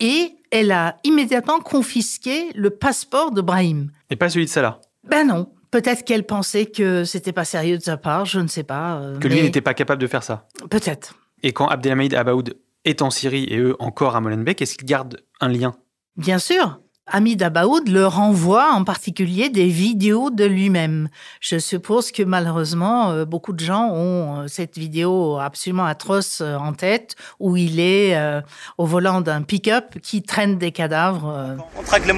et 0.00 0.36
elle 0.50 0.72
a 0.72 0.96
immédiatement 1.04 1.60
confisqué 1.60 2.50
le 2.54 2.70
passeport 2.70 3.32
de 3.32 3.40
Brahim. 3.40 3.90
Et 4.10 4.16
pas 4.16 4.30
celui 4.30 4.46
de 4.46 4.50
Salah? 4.50 4.80
Ben 5.04 5.26
non. 5.26 5.52
Peut-être 5.70 6.04
qu'elle 6.04 6.24
pensait 6.24 6.66
que 6.66 7.04
c'était 7.04 7.32
pas 7.32 7.44
sérieux 7.44 7.78
de 7.78 7.82
sa 7.82 7.96
part, 7.96 8.24
je 8.24 8.40
ne 8.40 8.48
sais 8.48 8.62
pas. 8.62 8.96
Euh, 8.96 9.18
que 9.18 9.28
lui 9.28 9.42
n'était 9.42 9.60
pas 9.60 9.74
capable 9.74 10.00
de 10.00 10.06
faire 10.06 10.22
ça. 10.22 10.46
Peut-être. 10.70 11.14
Et 11.42 11.52
quand 11.52 11.66
Abdelhamid 11.66 12.14
Abaoud 12.14 12.56
est 12.84 13.02
en 13.02 13.10
Syrie 13.10 13.44
et 13.44 13.58
eux 13.58 13.76
encore 13.78 14.16
à 14.16 14.20
Molenbeek, 14.20 14.62
est-ce 14.62 14.76
qu'ils 14.76 14.86
gardent 14.86 15.20
un 15.40 15.48
lien? 15.48 15.76
Bien 16.16 16.38
sûr. 16.38 16.80
Hamid 17.10 17.42
Abaoud 17.42 17.88
leur 17.88 18.20
envoie 18.20 18.70
en 18.72 18.84
particulier 18.84 19.48
des 19.48 19.68
vidéos 19.68 20.30
de 20.30 20.44
lui-même. 20.44 21.08
Je 21.40 21.58
suppose 21.58 22.12
que 22.12 22.22
malheureusement, 22.22 23.10
euh, 23.10 23.24
beaucoup 23.24 23.54
de 23.54 23.60
gens 23.60 23.90
ont 23.90 24.42
euh, 24.42 24.46
cette 24.46 24.76
vidéo 24.76 25.38
absolument 25.38 25.86
atroce 25.86 26.40
en 26.42 26.72
tête 26.72 27.14
où 27.40 27.56
il 27.56 27.80
est 27.80 28.18
au 28.76 28.84
volant 28.84 29.20
d'un 29.20 29.42
pick-up 29.42 29.98
qui 30.02 30.22
traîne 30.22 30.58
des 30.58 30.72
cadavres. 30.72 31.56
On 31.78 31.82
traque 31.82 32.06
les 32.06 32.12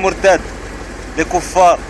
les 1.16 1.24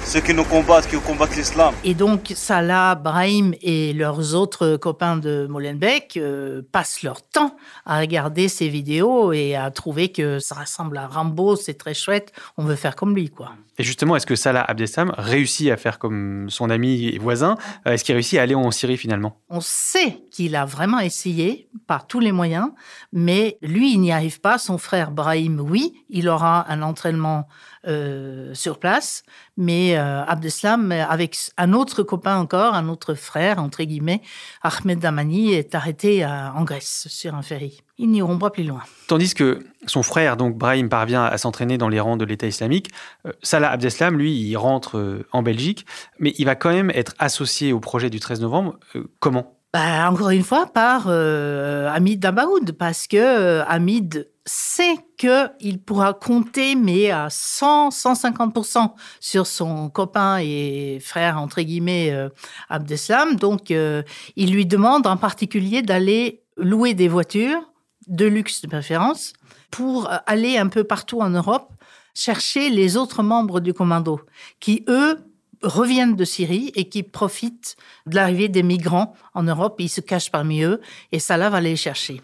ceux 0.05 0.21
qui 0.21 0.35
nous 0.35 0.45
combattent, 0.45 0.89
qui 0.89 0.97
combattent 0.97 1.37
l'islam. 1.37 1.75
Et 1.85 1.95
donc 1.95 2.33
Salah, 2.35 2.95
Brahim 2.95 3.55
et 3.63 3.93
leurs 3.93 4.35
autres 4.35 4.77
copains 4.77 5.17
de 5.17 5.47
Molenbeek 5.49 6.17
euh, 6.17 6.63
passent 6.73 7.03
leur 7.03 7.23
temps 7.23 7.57
à 7.85 8.01
regarder 8.01 8.49
ces 8.49 8.69
vidéos 8.69 9.33
et 9.33 9.55
à 9.55 9.71
trouver 9.71 10.11
que 10.11 10.39
ça 10.39 10.55
ressemble 10.55 10.99
à 10.99 11.07
Rambo, 11.07 11.57
c'est 11.57 11.75
très 11.75 11.95
chouette, 11.95 12.33
on 12.57 12.65
veut 12.65 12.77
faire 12.77 12.97
comme 12.97 13.15
lui, 13.15 13.29
quoi. 13.31 13.53
Et 13.79 13.83
justement, 13.83 14.15
est-ce 14.15 14.27
que 14.27 14.37
Salah 14.37 14.63
Abdeslam 14.63 15.15
réussit 15.17 15.71
à 15.71 15.79
faire 15.79 15.99
comme 15.99 16.51
son 16.51 16.69
ami 16.69 17.09
et 17.09 17.19
voisin 17.19 17.57
euh, 17.87 17.93
Est-ce 17.93 18.05
qu'il 18.05 18.15
réussit 18.15 18.39
à 18.39 18.43
aller 18.43 18.55
en 18.55 18.71
Syrie 18.71 18.99
finalement? 18.99 19.39
On 19.49 19.63
sait 19.63 20.19
qu'il 20.31 20.55
a 20.55 20.67
vraiment 20.67 20.99
essayé 20.99 21.69
par 21.87 22.07
tous 22.07 22.21
les 22.21 22.33
moyens, 22.33 22.71
mais 23.13 23.57
lui, 23.63 23.95
il 23.95 24.01
n'y 24.01 24.13
arrive 24.13 24.41
pas. 24.41 24.59
Son 24.59 24.77
frère 24.77 25.13
Brahim, 25.13 25.61
oui, 25.61 25.95
il 26.11 26.29
aura 26.29 26.71
un 26.71 26.83
entraînement 26.83 27.49
euh, 27.87 28.53
sur 28.53 28.79
place, 28.79 29.23
mais 29.57 29.97
euh, 29.97 30.23
Abdeslam, 30.25 30.93
avec 30.93 31.39
un 31.57 31.73
autre 31.73 32.03
copain 32.03 32.37
encore, 32.37 32.75
un 32.75 32.89
autre 32.89 33.15
frère, 33.15 33.59
entre 33.59 33.83
guillemets, 33.85 34.21
Ahmed 34.63 34.99
Damani, 34.99 35.55
est 35.55 35.75
arrêté 35.75 36.27
en 36.27 36.63
Grèce 36.65 37.07
sur 37.09 37.35
un 37.35 37.41
ferry. 37.41 37.83
Ils 37.97 38.11
n'iront 38.11 38.39
pas 38.39 38.51
plus 38.51 38.65
loin. 38.65 38.83
Tandis 39.07 39.33
que 39.33 39.61
son 39.87 40.03
frère, 40.03 40.37
donc 40.37 40.59
Brahim, 40.59 40.91
parvient 40.91 41.25
à 41.25 41.39
s'entraîner 41.39 41.79
dans 41.79 41.89
les 41.89 42.01
rangs 42.01 42.19
de 42.19 42.25
l'État 42.27 42.47
islamique, 42.47 42.91
euh, 43.27 43.33
Salah 43.43 43.71
Abdeslam, 43.71 44.19
lui, 44.19 44.35
il 44.35 44.57
rentre 44.57 45.25
en 45.33 45.43
Belgique, 45.43 45.87
mais 46.19 46.35
il 46.37 46.45
va 46.45 46.57
quand 46.57 46.71
même 46.71 46.91
être 46.91 47.15
associé 47.19 47.73
au 47.73 47.81
projet 47.81 48.11
du 48.11 48.21
13 48.21 48.43
novembre. 48.43 48.79
comment? 49.21 49.57
Bah, 49.73 50.11
encore 50.11 50.31
une 50.31 50.43
fois, 50.43 50.67
par 50.67 51.09
Hamid 51.09 52.21
Dabaoud, 52.21 52.73
parce 52.73 53.07
que 53.07 53.61
Hamid 53.61 54.30
sait 54.47 54.97
qu'il 55.19 55.81
pourra 55.81 56.15
compter, 56.15 56.75
mais 56.75 57.11
à 57.11 57.29
100, 57.31 57.91
150% 57.91 58.93
sur 59.21 59.47
son 59.47 59.91
copain 59.91 60.39
et 60.39 60.99
frère, 61.01 61.39
entre 61.39 61.61
guillemets, 61.63 62.11
euh, 62.11 62.29
Abdeslam. 62.69 63.37
Donc, 63.37 63.71
euh, 63.71 64.03
il 64.37 64.53
lui 64.53 64.67
demande 64.67 65.07
en 65.07 65.17
particulier 65.17 65.83
d'aller 65.83 66.43
louer 66.57 66.95
des 66.95 67.09
voitures, 67.09 67.71
de 68.07 68.27
luxe 68.27 68.63
de 68.63 68.69
préférence, 68.69 69.35
pour 69.71 70.09
aller 70.27 70.57
un 70.57 70.69
peu 70.69 70.85
partout 70.85 71.21
en 71.21 71.31
Europe 71.31 71.71
chercher 72.15 72.71
les 72.71 72.97
autres 72.97 73.23
membres 73.23 73.61
du 73.61 73.73
commando, 73.73 74.21
qui, 74.59 74.85
eux, 74.89 75.19
reviennent 75.63 76.17
de 76.17 76.25
Syrie 76.25 76.73
et 76.75 76.89
qui 76.89 77.03
profitent 77.03 77.77
de 78.07 78.17
l'arrivée 78.17 78.49
des 78.49 78.63
migrants 78.63 79.15
en 79.35 79.43
Europe. 79.43 79.77
Ils 79.79 79.89
se 79.89 80.01
cachent 80.01 80.31
parmi 80.31 80.63
eux 80.63 80.81
et 81.13 81.19
Salah 81.19 81.51
va 81.51 81.61
les 81.61 81.77
chercher. 81.77 82.21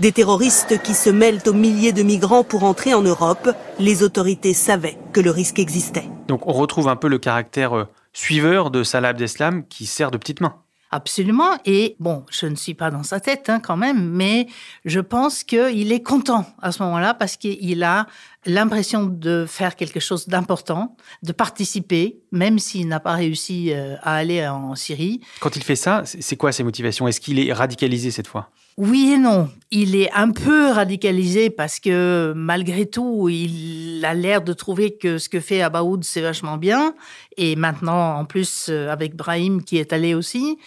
Des 0.00 0.12
terroristes 0.12 0.82
qui 0.82 0.94
se 0.94 1.10
mêlent 1.10 1.40
aux 1.46 1.52
milliers 1.52 1.92
de 1.92 2.02
migrants 2.02 2.44
pour 2.44 2.64
entrer 2.64 2.94
en 2.94 3.02
Europe. 3.02 3.50
Les 3.78 4.02
autorités 4.02 4.54
savaient 4.54 4.98
que 5.12 5.20
le 5.20 5.30
risque 5.30 5.58
existait. 5.58 6.08
Donc 6.28 6.46
on 6.46 6.52
retrouve 6.52 6.88
un 6.88 6.96
peu 6.96 7.08
le 7.08 7.18
caractère 7.18 7.76
euh, 7.76 7.84
suiveur 8.12 8.70
de 8.70 8.82
Salah 8.82 9.08
Abdeslam 9.08 9.66
qui 9.66 9.86
sert 9.86 10.10
de 10.10 10.18
petite 10.18 10.40
main. 10.40 10.56
Absolument. 10.90 11.58
Et 11.64 11.96
bon, 11.98 12.24
je 12.30 12.46
ne 12.46 12.54
suis 12.54 12.74
pas 12.74 12.90
dans 12.90 13.02
sa 13.02 13.18
tête 13.18 13.50
hein, 13.50 13.60
quand 13.60 13.76
même, 13.76 14.08
mais 14.08 14.46
je 14.84 15.00
pense 15.00 15.42
qu'il 15.42 15.92
est 15.92 16.02
content 16.02 16.46
à 16.62 16.70
ce 16.70 16.82
moment-là 16.84 17.12
parce 17.12 17.36
qu'il 17.36 17.82
a 17.82 18.06
l'impression 18.46 19.04
de 19.04 19.46
faire 19.48 19.74
quelque 19.74 19.98
chose 19.98 20.28
d'important, 20.28 20.96
de 21.24 21.32
participer, 21.32 22.20
même 22.30 22.60
s'il 22.60 22.86
n'a 22.86 23.00
pas 23.00 23.14
réussi 23.14 23.72
euh, 23.72 23.96
à 24.02 24.14
aller 24.14 24.46
en 24.46 24.76
Syrie. 24.76 25.20
Quand 25.40 25.56
il 25.56 25.64
fait 25.64 25.76
ça, 25.76 26.02
c'est 26.04 26.36
quoi 26.36 26.52
ses 26.52 26.62
motivations? 26.62 27.08
Est-ce 27.08 27.20
qu'il 27.20 27.40
est 27.40 27.52
radicalisé 27.52 28.12
cette 28.12 28.28
fois? 28.28 28.50
Oui 28.76 29.12
et 29.14 29.18
non. 29.18 29.48
Il 29.70 29.96
est 29.96 30.12
un 30.12 30.30
peu 30.30 30.70
radicalisé 30.70 31.50
parce 31.50 31.80
que 31.80 32.32
malgré 32.36 32.86
tout, 32.86 33.28
il 33.28 34.04
a 34.04 34.14
l'air 34.14 34.42
de 34.42 34.52
trouver 34.52 34.96
que 34.96 35.18
ce 35.18 35.28
que 35.28 35.40
fait 35.40 35.62
Abaoud, 35.62 36.04
c'est 36.04 36.20
vachement 36.20 36.56
bien. 36.56 36.94
Et 37.36 37.56
maintenant, 37.56 38.18
en 38.18 38.24
plus, 38.24 38.66
euh, 38.68 38.90
avec 38.90 39.16
Brahim 39.16 39.62
qui 39.64 39.78
est 39.78 39.92
allé 39.92 40.14
aussi. 40.14 40.58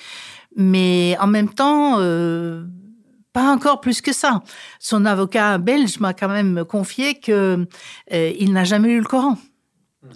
Mais 0.56 1.16
en 1.20 1.28
même 1.28 1.50
temps, 1.50 2.00
euh, 2.00 2.66
pas 3.32 3.52
encore 3.54 3.80
plus 3.80 4.02
que 4.02 4.12
ça. 4.12 4.42
Son 4.80 5.06
avocat 5.06 5.58
belge 5.60 6.00
m'a 6.00 6.14
quand 6.14 6.30
même 6.30 6.66
confié 6.66 7.20
qu'il 7.20 7.34
euh, 7.34 8.46
n'a 8.48 8.64
jamais 8.64 8.90
lu 8.90 9.00
le 9.00 9.06
Coran 9.06 9.38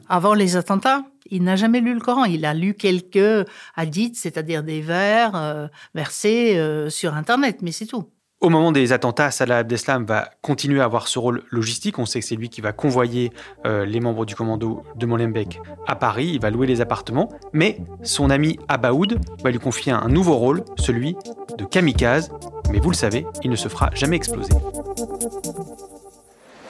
avant 0.07 0.33
les 0.33 0.55
attentats 0.55 1.03
il 1.29 1.43
n'a 1.43 1.55
jamais 1.55 1.81
lu 1.81 1.93
le 1.93 1.99
Coran. 1.99 2.25
Il 2.25 2.45
a 2.45 2.53
lu 2.53 2.73
quelques 2.73 3.47
hadiths, 3.75 4.15
c'est-à-dire 4.15 4.63
des 4.63 4.81
vers 4.81 5.35
euh, 5.35 5.67
versés 5.95 6.57
euh, 6.57 6.89
sur 6.89 7.15
Internet, 7.15 7.59
mais 7.61 7.71
c'est 7.71 7.85
tout. 7.85 8.05
Au 8.39 8.49
moment 8.49 8.73
des 8.73 8.91
attentats, 8.91 9.31
Salah 9.31 9.59
Abdeslam 9.59 10.05
va 10.05 10.29
continuer 10.41 10.81
à 10.81 10.83
avoir 10.83 11.07
ce 11.07 11.17
rôle 11.17 11.43
logistique. 11.49 11.97
On 11.97 12.05
sait 12.05 12.19
que 12.19 12.25
c'est 12.25 12.35
lui 12.35 12.49
qui 12.49 12.59
va 12.59 12.73
convoyer 12.73 13.31
euh, 13.65 13.85
les 13.85 14.01
membres 14.01 14.25
du 14.25 14.35
commando 14.35 14.83
de 14.97 15.05
Molenbeek 15.05 15.61
à 15.87 15.95
Paris. 15.95 16.31
Il 16.33 16.41
va 16.41 16.49
louer 16.49 16.67
les 16.67 16.81
appartements. 16.81 17.29
Mais 17.53 17.79
son 18.03 18.29
ami 18.29 18.59
Abaoud 18.67 19.17
va 19.41 19.49
lui 19.49 19.59
confier 19.59 19.93
un 19.93 20.09
nouveau 20.09 20.35
rôle, 20.35 20.65
celui 20.77 21.15
de 21.57 21.63
kamikaze. 21.63 22.31
Mais 22.69 22.79
vous 22.79 22.89
le 22.89 22.97
savez, 22.97 23.25
il 23.43 23.49
ne 23.49 23.55
se 23.55 23.69
fera 23.69 23.91
jamais 23.93 24.17
exploser. 24.17 24.51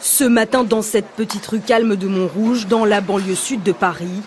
Ce 0.05 0.25
matin, 0.25 0.65
dans 0.65 0.81
cette 0.81 1.07
petite 1.15 1.47
rue 1.47 1.61
calme 1.61 1.95
de 1.95 2.09
Montrouge, 2.09 2.67
dans 2.67 2.83
la 2.83 2.99
banlieue 2.99 3.35
sud 3.35 3.63
de 3.63 3.71
Paris, 3.71 4.21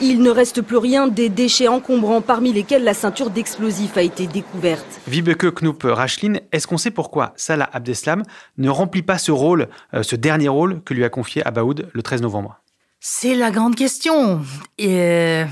il 0.00 0.22
ne 0.22 0.30
reste 0.30 0.62
plus 0.62 0.76
rien 0.76 1.08
des 1.08 1.28
déchets 1.28 1.66
encombrants 1.66 2.20
parmi 2.20 2.52
lesquels 2.52 2.84
la 2.84 2.94
ceinture 2.94 3.30
d'explosifs 3.30 3.96
a 3.96 4.02
été 4.02 4.28
découverte. 4.28 4.86
Vibeke 5.08 5.52
Knoop 5.52 5.82
Rachlin, 5.82 6.34
est-ce 6.52 6.68
qu'on 6.68 6.78
sait 6.78 6.92
pourquoi 6.92 7.32
Salah 7.34 7.68
Abdeslam 7.72 8.22
ne 8.56 8.68
remplit 8.68 9.02
pas 9.02 9.18
ce 9.18 9.32
rôle, 9.32 9.68
euh, 9.94 10.04
ce 10.04 10.14
dernier 10.14 10.46
rôle 10.46 10.80
que 10.84 10.94
lui 10.94 11.02
a 11.02 11.08
confié 11.08 11.44
Abaoud 11.44 11.88
le 11.92 12.02
13 12.04 12.22
novembre? 12.22 12.60
C'est 13.00 13.34
la 13.34 13.50
grande 13.50 13.74
question. 13.74 14.42
Et, 14.78 15.00
euh, 15.00 15.44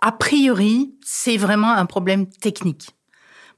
a 0.00 0.12
priori, 0.12 0.94
c'est 1.04 1.36
vraiment 1.36 1.72
un 1.72 1.84
problème 1.84 2.26
technique. 2.26 2.88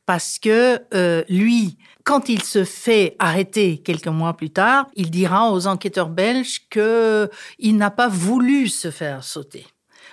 Parce 0.07 0.41
que 0.41 0.81
euh, 0.93 1.23
lui, 1.29 1.79
quand 2.05 2.29
il 2.29 2.43
se 2.43 2.65
fait 2.65 3.17
arrêter 3.19 3.79
quelques 3.79 4.09
mois 4.09 4.37
plus 4.37 4.51
tard, 4.51 4.87
il 4.95 5.11
dira 5.11 5.51
aux 5.51 5.67
enquêteurs 5.67 6.11
belges 6.11 6.61
qu'il 6.71 7.77
n'a 7.77 7.91
pas 7.91 8.09
voulu 8.09 8.69
se 8.69 8.91
faire 8.91 9.25
sauter 9.25 9.67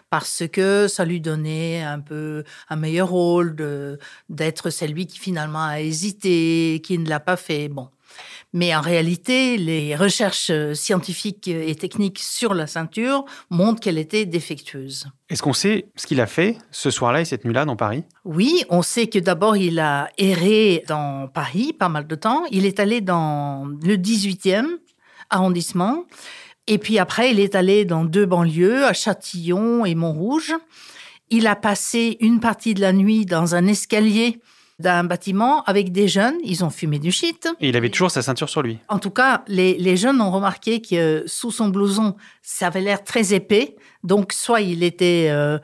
parce 0.10 0.44
que 0.52 0.88
ça 0.90 1.06
lui 1.06 1.22
donnait 1.22 1.82
un 1.82 2.02
peu 2.02 2.44
un 2.70 2.76
meilleur 2.76 3.10
rôle 3.10 3.56
d'être 4.30 4.70
celui 4.70 5.08
qui 5.08 5.18
finalement 5.18 5.64
a 5.64 5.80
hésité, 5.80 6.82
qui 6.84 6.98
ne 6.98 7.08
l'a 7.08 7.22
pas 7.22 7.38
fait. 7.38 7.70
Bon. 7.70 7.90
Mais 8.54 8.76
en 8.76 8.82
réalité, 8.82 9.58
les 9.58 9.96
recherches 9.96 10.52
scientifiques 10.74 11.48
et 11.48 11.74
techniques 11.76 12.20
sur 12.20 12.54
la 12.54 12.68
ceinture 12.68 13.24
montrent 13.50 13.80
qu'elle 13.80 13.98
était 13.98 14.26
défectueuse. 14.26 15.06
Est-ce 15.30 15.42
qu'on 15.42 15.54
sait 15.54 15.86
ce 15.96 16.06
qu'il 16.06 16.20
a 16.20 16.28
fait 16.28 16.58
ce 16.70 16.90
soir-là 16.90 17.22
et 17.22 17.26
cette 17.26 17.46
nuit-là 17.46 17.64
dans 17.64 17.78
Paris? 17.78 18.04
Oui, 18.26 18.66
on 18.70 18.82
sait 18.82 19.08
que 19.08 19.20
d'abord 19.20 19.56
il 19.56 19.80
a 19.80 20.10
erré 20.18 20.84
dans 20.88 21.30
Paris 21.30 21.72
pas 21.72 21.88
mal 21.88 22.08
de 22.08 22.16
temps. 22.16 22.44
Il 22.52 22.66
est 22.66 22.82
allé 22.82 23.00
dans 23.00 23.66
le 23.82 23.96
18e 23.96 24.68
arrondissement. 25.30 26.04
Et 26.68 26.78
puis 26.78 27.00
après, 27.00 27.32
il 27.32 27.40
est 27.40 27.56
allé 27.56 27.86
dans 27.86 28.04
deux 28.04 28.26
banlieues, 28.26 28.86
à 28.86 28.94
Châtillon 28.94 29.86
et 29.86 29.96
Montrouge. 29.96 30.54
Il 31.30 31.48
a 31.48 31.56
passé 31.56 32.18
une 32.20 32.42
partie 32.42 32.74
de 32.74 32.82
la 32.82 32.92
nuit 32.92 33.26
dans 33.26 33.56
un 33.56 33.66
escalier 33.68 34.40
d'un 34.82 35.04
bâtiment 35.04 35.64
avec 35.64 35.92
des 35.92 36.08
jeunes. 36.08 36.36
Ils 36.44 36.66
ont 36.66 36.70
fumé 36.70 37.00
du 37.00 37.12
shit. 37.12 37.48
Et 37.60 37.70
il 37.70 37.78
avait 37.78 37.90
toujours 37.90 38.12
sa 38.12 38.22
ceinture 38.22 38.50
sur 38.50 38.62
lui. 38.62 38.80
En 38.90 39.00
tout 39.00 39.12
cas, 39.12 39.44
les, 39.48 39.98
jeunes 39.98 40.20
ont 40.22 40.32
remarqué 40.32 40.82
que 40.82 41.24
sous 41.28 41.52
son 41.52 41.70
blouson, 41.70 42.16
ça 42.42 42.68
avait 42.68 42.82
l'air 42.82 43.04
très 43.04 43.34
épais. 43.34 43.76
Donc, 44.04 44.34
soit 44.34 44.62
il 44.62 44.84
était 44.84 45.28
euh, 45.30 45.60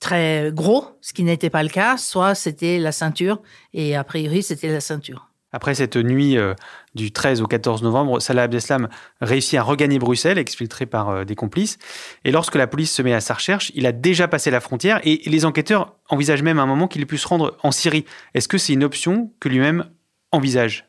très 0.00 0.50
gros, 0.52 0.86
ce 1.00 1.12
qui 1.12 1.24
n'était 1.24 1.50
pas 1.50 1.62
le 1.62 1.68
cas, 1.68 1.96
soit 1.96 2.34
c'était 2.34 2.78
la 2.78 2.92
ceinture. 2.92 3.40
Et 3.72 3.96
a 3.96 4.04
priori, 4.04 4.42
c'était 4.42 4.68
la 4.68 4.80
ceinture. 4.80 5.27
Après 5.52 5.74
cette 5.74 5.96
nuit 5.96 6.36
euh, 6.36 6.54
du 6.94 7.10
13 7.10 7.40
au 7.40 7.46
14 7.46 7.82
novembre, 7.82 8.20
Salah 8.20 8.42
Abdeslam 8.42 8.88
réussit 9.22 9.58
à 9.58 9.62
regagner 9.62 9.98
Bruxelles, 9.98 10.36
exfiltré 10.36 10.84
par 10.84 11.08
euh, 11.08 11.24
des 11.24 11.34
complices. 11.34 11.78
Et 12.24 12.30
lorsque 12.30 12.54
la 12.54 12.66
police 12.66 12.92
se 12.92 13.00
met 13.00 13.14
à 13.14 13.20
sa 13.20 13.34
recherche, 13.34 13.72
il 13.74 13.86
a 13.86 13.92
déjà 13.92 14.28
passé 14.28 14.50
la 14.50 14.60
frontière 14.60 15.00
et 15.04 15.22
les 15.24 15.44
enquêteurs 15.46 15.94
envisagent 16.10 16.42
même 16.42 16.58
un 16.58 16.66
moment 16.66 16.86
qu'il 16.86 17.06
puisse 17.06 17.22
se 17.22 17.28
rendre 17.28 17.56
en 17.62 17.70
Syrie. 17.70 18.04
Est-ce 18.34 18.48
que 18.48 18.58
c'est 18.58 18.74
une 18.74 18.84
option 18.84 19.32
que 19.40 19.48
lui-même 19.48 19.86
envisage? 20.32 20.84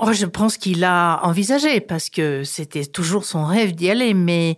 Oh, 0.00 0.12
Je 0.12 0.26
pense 0.26 0.56
qu'il 0.56 0.82
a 0.84 1.20
envisagé 1.22 1.80
parce 1.80 2.08
que 2.08 2.42
c'était 2.42 2.86
toujours 2.86 3.24
son 3.24 3.44
rêve 3.44 3.74
d'y 3.74 3.90
aller, 3.90 4.14
mais 4.14 4.56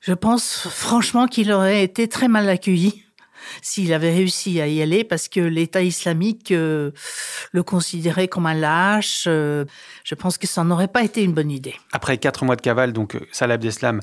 je 0.00 0.14
pense 0.14 0.66
franchement 0.70 1.26
qu'il 1.26 1.52
aurait 1.52 1.84
été 1.84 2.08
très 2.08 2.28
mal 2.28 2.48
accueilli 2.48 3.01
s'il 3.60 3.92
avait 3.92 4.12
réussi 4.12 4.60
à 4.60 4.66
y 4.66 4.82
aller 4.82 5.04
parce 5.04 5.28
que 5.28 5.40
l'État 5.40 5.82
islamique 5.82 6.50
euh, 6.50 6.90
le 7.52 7.62
considérait 7.62 8.28
comme 8.28 8.46
un 8.46 8.54
lâche. 8.54 9.24
Euh, 9.26 9.64
je 10.04 10.14
pense 10.14 10.38
que 10.38 10.46
ça 10.46 10.64
n'aurait 10.64 10.88
pas 10.88 11.02
été 11.02 11.22
une 11.22 11.32
bonne 11.32 11.50
idée. 11.50 11.74
Après 11.92 12.18
quatre 12.18 12.44
mois 12.44 12.56
de 12.56 12.60
cavale, 12.60 12.92
donc 12.92 13.14
euh, 13.14 13.20
Salah 13.32 13.54
Abdeslam 13.54 14.00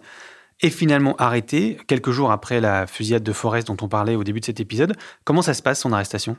est 0.61 0.69
finalement 0.69 1.15
arrêté 1.17 1.77
quelques 1.87 2.11
jours 2.11 2.31
après 2.31 2.59
la 2.59 2.85
fusillade 2.85 3.23
de 3.23 3.31
Forest 3.31 3.67
dont 3.67 3.77
on 3.81 3.87
parlait 3.87 4.15
au 4.15 4.23
début 4.23 4.41
de 4.41 4.45
cet 4.45 4.59
épisode. 4.59 4.95
Comment 5.23 5.41
ça 5.41 5.53
se 5.53 5.61
passe 5.61 5.79
son 5.79 5.93
arrestation? 5.93 6.35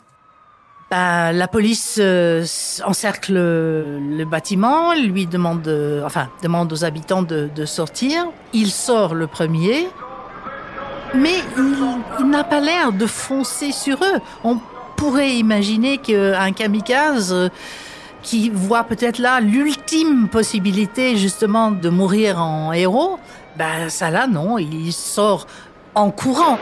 Bah, 0.90 1.32
la 1.32 1.46
police 1.46 1.98
euh, 2.00 2.44
encercle 2.84 3.32
le, 3.32 4.24
bâtiment, 4.24 4.92
lui 4.92 5.26
demande, 5.26 5.68
enfin, 6.04 6.28
demande 6.42 6.72
aux 6.72 6.84
habitants 6.84 7.22
de, 7.22 7.64
sortir. 7.64 8.26
Il 8.52 8.70
sort 8.70 9.14
le 9.14 9.26
premier, 9.26 9.86
mais 11.14 11.42
il, 11.56 12.26
n'a 12.26 12.44
pas 12.44 12.60
l'air 12.60 12.92
de 12.92 13.06
foncer 13.06 13.72
sur 13.72 13.98
eux. 14.02 14.20
On 14.44 14.58
pourrait 14.96 15.32
imaginer 15.32 15.98
qu'un 15.98 16.52
kamikaze 16.52 17.32
euh, 17.32 17.48
qui 18.22 18.50
voit 18.50 18.84
peut-être 18.84 19.18
là 19.18 19.40
l'ultime 19.40 20.28
possibilité 20.28 21.16
justement 21.16 21.70
de 21.70 21.88
mourir 21.88 22.40
en 22.40 22.72
héros, 22.72 23.18
ben 23.56 23.88
ça 23.88 24.10
là 24.10 24.26
non, 24.26 24.58
il 24.58 24.92
sort 24.92 25.46
en 25.94 26.10
courant. 26.10 26.58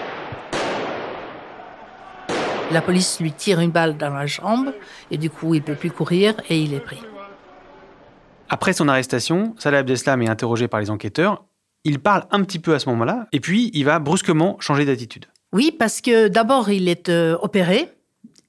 La 2.70 2.82
police 2.82 3.18
lui 3.18 3.32
tire 3.32 3.60
une 3.60 3.70
balle 3.70 3.96
dans 3.96 4.10
la 4.10 4.26
jambe 4.26 4.72
et 5.10 5.16
du 5.16 5.30
coup 5.30 5.54
il 5.54 5.62
peut 5.62 5.74
plus 5.74 5.90
courir 5.90 6.34
et 6.48 6.60
il 6.60 6.74
est 6.74 6.80
pris. 6.80 7.02
Après 8.50 8.72
son 8.72 8.88
arrestation, 8.88 9.54
Salah 9.58 9.78
Abdeslam 9.78 10.22
est 10.22 10.28
interrogé 10.28 10.68
par 10.68 10.80
les 10.80 10.90
enquêteurs. 10.90 11.44
Il 11.88 11.98
parle 11.98 12.24
un 12.30 12.42
petit 12.42 12.58
peu 12.58 12.74
à 12.74 12.78
ce 12.78 12.88
moment-là 12.90 13.26
et 13.32 13.40
puis 13.40 13.70
il 13.74 13.84
va 13.84 13.98
brusquement 13.98 14.56
changer 14.60 14.84
d'attitude. 14.84 15.26
Oui, 15.52 15.74
parce 15.76 16.00
que 16.00 16.28
d'abord 16.28 16.70
il 16.70 16.88
est 16.88 17.08
euh, 17.08 17.36
opéré 17.40 17.88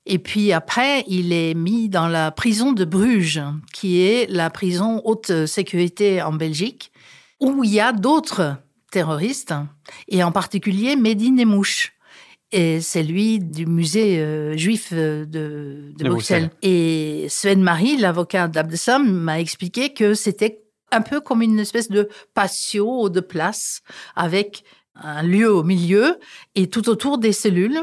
et 0.06 0.20
puis 0.20 0.52
après 0.52 1.04
il 1.08 1.32
est 1.32 1.54
mis 1.54 1.90
dans 1.90 2.08
la 2.08 2.32
prison 2.32 2.74
de 2.74 2.86
Bruges, 2.86 3.42
qui 3.74 4.02
est 4.02 4.30
la 4.30 4.50
prison 4.50 5.02
haute 5.06 5.46
sécurité 5.46 6.22
en 6.22 6.34
Belgique, 6.34 6.92
où 7.40 7.64
il 7.64 7.72
y 7.72 7.80
a 7.80 7.94
d'autres 7.94 8.58
terroristes 8.92 9.54
et 10.08 10.24
en 10.24 10.32
particulier 10.32 10.96
Mehdi 10.96 11.32
Nemouche 11.32 11.94
et 12.52 12.82
c'est 12.82 13.04
lui 13.04 13.40
du 13.40 13.66
musée 13.68 14.20
euh, 14.20 14.58
juif 14.58 14.90
euh, 14.92 15.26
de, 15.26 15.94
Bruxelles. 16.00 16.50
Et 16.64 17.28
Sven 17.30 17.62
Marie, 17.62 17.98
l'avocat 17.98 18.48
d'Abdeslam, 18.48 19.12
m'a 19.12 19.40
expliqué 19.40 19.94
que 19.94 20.16
c'était 20.16 20.64
un 20.92 21.02
peu 21.02 21.22
comme 21.22 21.42
une 21.42 21.60
espèce 21.60 21.90
de 21.90 22.10
patio 22.34 23.10
de 23.10 23.20
place 23.20 23.82
avec 24.16 24.64
un 24.96 25.24
lieu 25.24 25.52
au 25.52 25.64
milieu 25.64 26.20
et 26.56 26.70
tout 26.70 26.90
autour 26.90 27.18
des 27.18 27.34
cellules. 27.34 27.80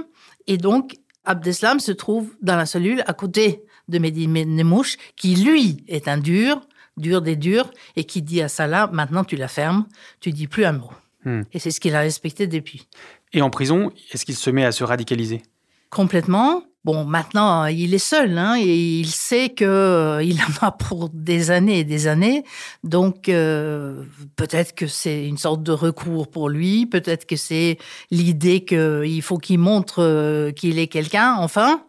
Et 0.47 0.59
donc, 0.59 0.97
Abdeslam 1.25 1.81
se 1.81 1.93
trouve 1.93 2.35
dans 2.43 2.57
la 2.57 2.67
cellule 2.67 3.03
à 3.07 3.13
côté 3.13 3.63
de 3.89 3.99
Mehdi 3.99 4.29
Nemouche, 4.29 4.97
qui 5.17 5.35
lui 5.37 5.85
est 5.89 6.09
un 6.09 6.19
dur, 6.19 6.61
dur 6.97 7.23
des 7.23 7.37
durs, 7.37 7.71
et 7.95 8.05
qui 8.05 8.23
dit 8.23 8.43
à 8.43 8.49
Salah, 8.49 8.89
maintenant 8.93 9.25
tu 9.25 9.37
la 9.37 9.49
fermes, 9.49 9.87
tu 10.21 10.33
dis 10.33 10.47
plus 10.47 10.65
un 10.65 10.73
mot. 10.73 10.91
Hmm. 11.25 11.43
Et 11.53 11.59
c'est 11.59 11.71
ce 11.71 11.81
qu'il 11.81 11.95
a 11.95 12.01
respecté 12.01 12.47
depuis. 12.47 12.89
Et 13.33 13.43
en 13.43 13.51
prison, 13.51 13.93
est-ce 14.13 14.25
qu'il 14.25 14.37
se 14.37 14.51
met 14.51 14.65
à 14.65 14.73
se 14.73 14.85
radicaliser? 14.85 15.43
Complètement. 15.91 16.63
Bon, 16.87 17.05
maintenant, 17.05 17.65
il 17.67 17.95
est 17.95 17.99
seul, 17.99 18.39
hein, 18.39 18.55
et 18.61 18.77
il 19.01 19.09
sait 19.09 19.49
que 19.49 19.65
euh, 19.65 20.23
il 20.23 20.39
en 20.41 20.67
a 20.69 20.71
pour 20.71 21.09
des 21.09 21.51
années 21.51 21.81
et 21.81 21.85
des 21.85 22.07
années. 22.07 22.45
Donc, 22.85 23.29
euh, 23.29 24.05
peut-être 24.37 24.73
que 24.73 24.87
c'est 24.87 25.27
une 25.27 25.37
sorte 25.37 25.65
de 25.65 25.73
recours 25.73 26.29
pour 26.29 26.49
lui. 26.49 26.87
Peut-être 26.87 27.27
que 27.27 27.35
c'est 27.35 27.79
l'idée 28.13 28.65
qu'il 28.65 29.21
faut 29.23 29.39
qu'il 29.39 29.59
montre 29.59 30.01
euh, 30.01 30.53
qu'il 30.53 30.79
est 30.79 30.87
quelqu'un. 30.87 31.35
Enfin, 31.41 31.83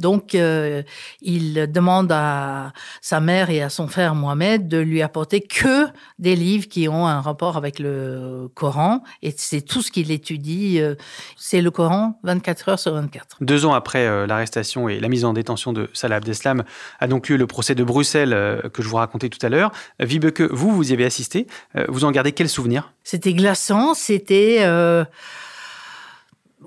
donc, 0.00 0.34
euh, 0.34 0.82
il 1.20 1.70
demande 1.70 2.10
à 2.10 2.72
sa 3.02 3.20
mère 3.20 3.50
et 3.50 3.62
à 3.62 3.68
son 3.68 3.86
frère 3.86 4.14
Mohamed 4.14 4.66
de 4.66 4.78
lui 4.78 5.02
apporter 5.02 5.40
que 5.42 5.86
des 6.18 6.34
livres 6.34 6.68
qui 6.68 6.88
ont 6.88 7.06
un 7.06 7.20
rapport 7.20 7.56
avec 7.56 7.78
le 7.78 8.48
Coran. 8.54 9.02
Et 9.22 9.34
c'est 9.36 9.60
tout 9.60 9.82
ce 9.82 9.90
qu'il 9.90 10.10
étudie. 10.10 10.80
Euh, 10.80 10.94
c'est 11.36 11.60
le 11.60 11.70
Coran 11.70 12.18
24 12.22 12.68
heures 12.70 12.78
sur 12.78 12.94
24. 12.94 13.36
Deux 13.42 13.66
ans 13.66 13.74
après 13.74 14.06
euh, 14.06 14.26
l'arrestation 14.26 14.88
et 14.88 14.98
la 14.98 15.08
mise 15.08 15.24
en 15.24 15.34
détention 15.34 15.72
de 15.72 15.90
Salah 15.92 16.16
Abdeslam, 16.16 16.64
a 16.98 17.06
donc 17.06 17.28
lieu 17.28 17.36
le 17.36 17.46
procès 17.46 17.74
de 17.74 17.84
Bruxelles 17.84 18.30
que 18.72 18.82
je 18.82 18.88
vous 18.88 18.96
racontais 18.96 19.28
tout 19.28 19.44
à 19.44 19.48
l'heure. 19.48 19.70
Vibeke, 20.00 20.40
vous, 20.40 20.70
vous 20.70 20.90
y 20.90 20.94
avez 20.94 21.04
assisté. 21.04 21.46
Vous 21.88 22.04
en 22.04 22.10
gardez 22.10 22.32
quel 22.32 22.48
souvenir? 22.48 22.92
C'était 23.04 23.34
glaçant. 23.34 23.94
C'était 23.94 24.64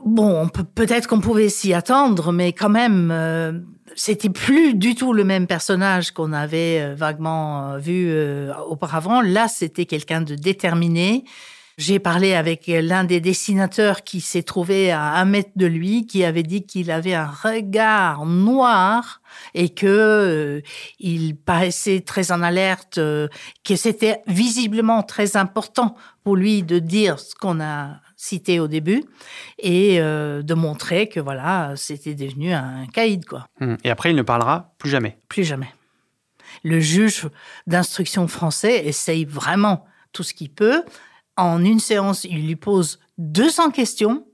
bon, 0.05 0.49
peut-être 0.75 1.07
qu'on 1.07 1.19
pouvait 1.19 1.49
s'y 1.49 1.73
attendre, 1.73 2.31
mais 2.31 2.53
quand 2.53 2.69
même, 2.69 3.09
euh, 3.11 3.53
c'était 3.95 4.29
plus 4.29 4.73
du 4.73 4.95
tout 4.95 5.13
le 5.13 5.23
même 5.23 5.47
personnage 5.47 6.11
qu'on 6.11 6.33
avait 6.33 6.81
euh, 6.81 6.95
vaguement 6.95 7.73
euh, 7.73 7.77
vu 7.77 8.13
auparavant. 8.67 9.21
Là, 9.21 9.47
c'était 9.47 9.85
quelqu'un 9.85 10.21
de 10.21 10.35
déterminé. 10.35 11.23
J'ai 11.77 11.99
parlé 11.99 12.33
avec 12.33 12.67
l'un 12.67 13.03
des 13.03 13.19
dessinateurs 13.19 14.03
qui 14.03 14.21
s'est 14.21 14.43
trouvé 14.43 14.91
à 14.91 15.15
un 15.15 15.25
mètre 15.25 15.51
de 15.55 15.65
lui, 15.65 16.05
qui 16.05 16.23
avait 16.23 16.43
dit 16.43 16.65
qu'il 16.65 16.91
avait 16.91 17.15
un 17.15 17.27
regard 17.27 18.25
noir 18.25 19.21
et 19.55 19.69
que 19.69 20.61
il 20.99 21.35
paraissait 21.35 22.01
très 22.01 22.31
en 22.31 22.43
alerte, 22.43 22.95
que 22.95 23.75
c'était 23.75 24.21
visiblement 24.27 25.01
très 25.01 25.35
important 25.35 25.95
pour 26.23 26.35
lui 26.35 26.63
de 26.63 26.79
dire 26.79 27.19
ce 27.19 27.33
qu'on 27.35 27.59
a 27.59 27.99
cité 28.23 28.59
au 28.59 28.67
début 28.67 29.03
et 29.59 29.99
euh, 29.99 30.41
de 30.41 30.53
montrer 30.53 31.09
que 31.09 31.19
voilà, 31.19 31.73
c'était 31.75 32.15
devenu 32.15 32.53
un 32.53 32.85
caïd 32.87 33.25
quoi. 33.25 33.47
Hum. 33.59 33.77
Et 33.83 33.89
après, 33.89 34.11
il 34.11 34.15
ne 34.15 34.21
parlera 34.21 34.73
plus 34.77 34.89
jamais. 34.89 35.17
Plus 35.27 35.43
jamais. 35.43 35.73
Le 36.63 36.79
juge 36.79 37.27
d'instruction 37.67 38.27
français 38.27 38.85
essaye 38.85 39.25
vraiment 39.25 39.85
tout 40.13 40.23
ce 40.23 40.33
qu'il 40.33 40.51
peut. 40.51 40.83
En 41.37 41.63
une 41.63 41.79
séance, 41.79 42.25
il 42.25 42.45
lui 42.45 42.55
pose 42.55 42.99
200 43.17 43.71
questions 43.71 44.25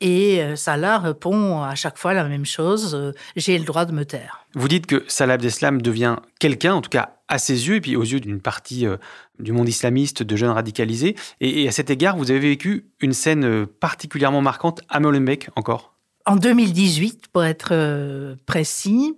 et 0.00 0.42
euh, 0.42 0.56
Salah 0.56 0.98
répond 0.98 1.62
à 1.62 1.74
chaque 1.74 1.96
fois 1.96 2.12
la 2.12 2.24
même 2.24 2.44
chose, 2.44 2.94
euh, 2.94 3.12
j'ai 3.34 3.58
le 3.58 3.64
droit 3.64 3.86
de 3.86 3.92
me 3.92 4.04
taire. 4.04 4.44
Vous 4.54 4.68
dites 4.68 4.86
que 4.86 5.04
Salah 5.08 5.34
Abdeslam 5.34 5.80
devient 5.80 6.16
quelqu'un, 6.38 6.74
en 6.74 6.82
tout 6.82 6.90
cas 6.90 7.14
à 7.28 7.38
ses 7.38 7.68
yeux, 7.68 7.76
et 7.76 7.80
puis 7.80 7.96
aux 7.96 8.02
yeux 8.02 8.20
d'une 8.20 8.40
partie 8.40 8.86
euh, 8.86 8.98
du 9.38 9.52
monde 9.52 9.68
islamiste 9.68 10.22
de 10.22 10.36
jeunes 10.36 10.50
radicalisés. 10.50 11.16
Et, 11.40 11.66
à 11.66 11.72
cet 11.72 11.88
égard, 11.88 12.16
vous 12.16 12.30
avez 12.30 12.40
vécu 12.40 12.90
une 13.00 13.14
scène 13.14 13.66
particulièrement 13.66 14.42
marquante 14.42 14.82
à 14.88 15.00
Molenbeek 15.00 15.48
encore? 15.56 15.94
En 16.26 16.36
2018, 16.36 17.28
pour 17.32 17.44
être 17.44 18.36
précis, 18.46 19.14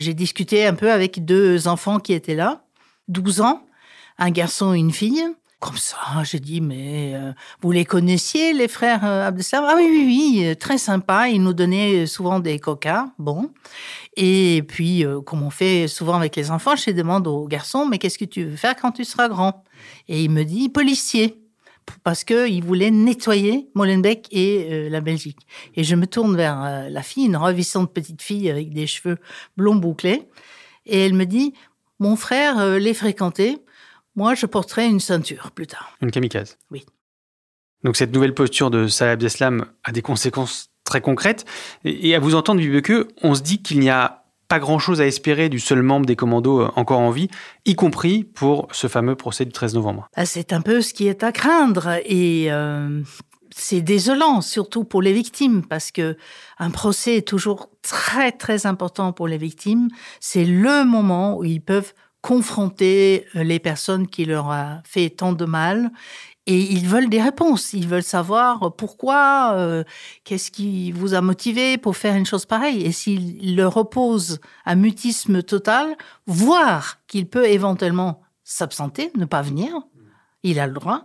j'ai 0.00 0.14
discuté 0.14 0.66
un 0.66 0.74
peu 0.74 0.90
avec 0.90 1.24
deux 1.24 1.68
enfants 1.68 2.00
qui 2.00 2.14
étaient 2.14 2.34
là, 2.34 2.64
12 3.08 3.42
ans, 3.42 3.66
un 4.18 4.30
garçon 4.30 4.74
et 4.74 4.78
une 4.78 4.92
fille. 4.92 5.22
Comme 5.58 5.78
ça, 5.78 5.96
j'ai 6.22 6.38
dit, 6.38 6.60
mais 6.60 7.14
euh, 7.14 7.32
vous 7.62 7.72
les 7.72 7.86
connaissiez, 7.86 8.52
les 8.52 8.68
frères 8.68 9.06
euh, 9.06 9.26
Abdeslam? 9.26 9.64
Ah 9.66 9.72
oui, 9.76 9.86
oui, 9.88 10.04
oui, 10.06 10.44
euh, 10.44 10.54
très 10.54 10.76
sympa. 10.76 11.30
Ils 11.30 11.42
nous 11.42 11.54
donnaient 11.54 12.06
souvent 12.06 12.40
des 12.40 12.58
coca. 12.58 13.06
Bon. 13.18 13.50
Et 14.16 14.62
puis, 14.68 15.04
comme 15.24 15.42
on 15.42 15.50
fait 15.50 15.88
souvent 15.88 16.14
avec 16.14 16.36
les 16.36 16.50
enfants, 16.50 16.76
je 16.76 16.90
demande 16.90 17.26
aux 17.26 17.46
garçons, 17.46 17.86
mais 17.86 17.96
qu'est-ce 17.96 18.18
que 18.18 18.26
tu 18.26 18.44
veux 18.44 18.56
faire 18.56 18.76
quand 18.76 18.92
tu 18.92 19.04
seras 19.04 19.28
grand? 19.28 19.64
Et 20.08 20.22
il 20.22 20.30
me 20.30 20.44
dit, 20.44 20.68
policier 20.68 21.40
parce 22.02 22.24
qu'il 22.24 22.64
voulait 22.64 22.90
nettoyer 22.90 23.68
Molenbeek 23.74 24.26
et 24.32 24.88
la 24.90 25.00
Belgique. 25.00 25.46
Et 25.74 25.84
je 25.84 25.94
me 25.94 26.06
tourne 26.06 26.36
vers 26.36 26.88
la 26.90 27.02
fille, 27.02 27.26
une 27.26 27.36
ravissante 27.36 27.94
petite 27.94 28.22
fille 28.22 28.50
avec 28.50 28.74
des 28.74 28.88
cheveux 28.88 29.18
blonds 29.56 29.76
bouclés, 29.76 30.26
et 30.84 31.06
elle 31.06 31.14
me 31.14 31.26
dit, 31.26 31.54
mon 32.00 32.16
frère 32.16 32.78
les 32.78 32.92
fréquentait, 32.92 33.58
moi, 34.16 34.34
je 34.34 34.46
porterai 34.46 34.86
une 34.86 35.00
ceinture 35.00 35.50
plus 35.52 35.66
tard. 35.66 35.96
Une 36.00 36.10
kamikaze 36.10 36.56
Oui. 36.70 36.84
Donc 37.84 37.96
cette 37.96 38.12
nouvelle 38.12 38.34
posture 38.34 38.70
de 38.70 38.88
Salah 38.88 39.12
Abdeslam 39.12 39.66
a 39.84 39.92
des 39.92 40.02
conséquences 40.02 40.70
très 40.84 41.00
concrètes. 41.00 41.44
Et 41.84 42.14
à 42.14 42.18
vous 42.18 42.34
entendre, 42.34 42.60
Vibeke, 42.60 42.92
on 43.22 43.34
se 43.34 43.42
dit 43.42 43.62
qu'il 43.62 43.78
n'y 43.78 43.90
a 43.90 44.24
pas 44.48 44.58
grand-chose 44.58 45.00
à 45.00 45.06
espérer 45.06 45.48
du 45.48 45.58
seul 45.58 45.82
membre 45.82 46.06
des 46.06 46.16
commandos 46.16 46.62
euh, 46.62 46.70
encore 46.76 47.00
en 47.00 47.10
vie, 47.10 47.28
y 47.64 47.74
compris 47.74 48.24
pour 48.24 48.68
ce 48.70 48.86
fameux 48.86 49.16
procès 49.16 49.44
du 49.44 49.52
13 49.52 49.74
novembre. 49.74 50.08
Ah, 50.14 50.24
c'est 50.24 50.52
un 50.52 50.62
peu 50.62 50.82
ce 50.82 50.94
qui 50.94 51.08
est 51.08 51.24
à 51.24 51.32
craindre 51.32 51.98
et 52.04 52.46
euh, 52.52 53.02
c'est 53.50 53.80
désolant, 53.80 54.40
surtout 54.40 54.84
pour 54.84 55.02
les 55.02 55.12
victimes, 55.12 55.62
parce 55.62 55.90
que 55.90 56.16
un 56.58 56.70
procès 56.70 57.16
est 57.16 57.26
toujours 57.26 57.70
très 57.82 58.30
très 58.30 58.66
important 58.66 59.12
pour 59.12 59.26
les 59.26 59.38
victimes. 59.38 59.88
C'est 60.20 60.44
le 60.44 60.84
moment 60.84 61.38
où 61.38 61.44
ils 61.44 61.60
peuvent 61.60 61.92
confronter 62.26 63.24
euh, 63.36 63.44
les 63.44 63.60
personnes 63.60 64.08
qui 64.08 64.24
leur 64.24 64.46
ont 64.46 64.80
fait 64.82 65.10
tant 65.10 65.32
de 65.32 65.44
mal 65.44 65.92
et 66.46 66.58
ils 66.58 66.88
veulent 66.88 67.08
des 67.08 67.22
réponses. 67.22 67.72
Ils 67.72 67.86
veulent 67.86 68.02
savoir 68.02 68.74
pourquoi, 68.74 69.52
euh, 69.54 69.84
qu'est-ce 70.24 70.50
qui 70.50 70.90
vous 70.90 71.14
a 71.14 71.20
motivé 71.20 71.78
pour 71.78 71.96
faire 71.96 72.16
une 72.16 72.26
chose 72.26 72.44
pareille. 72.44 72.82
Et 72.82 72.90
s'il 72.90 73.54
leur 73.54 73.76
oppose 73.76 74.40
un 74.64 74.74
mutisme 74.74 75.44
total, 75.44 75.96
voir 76.26 76.98
qu'il 77.06 77.28
peut 77.28 77.46
éventuellement 77.46 78.22
s'absenter, 78.42 79.12
ne 79.16 79.24
pas 79.24 79.42
venir, 79.42 79.72
il 80.42 80.58
a 80.58 80.66
le 80.66 80.72
droit, 80.72 81.04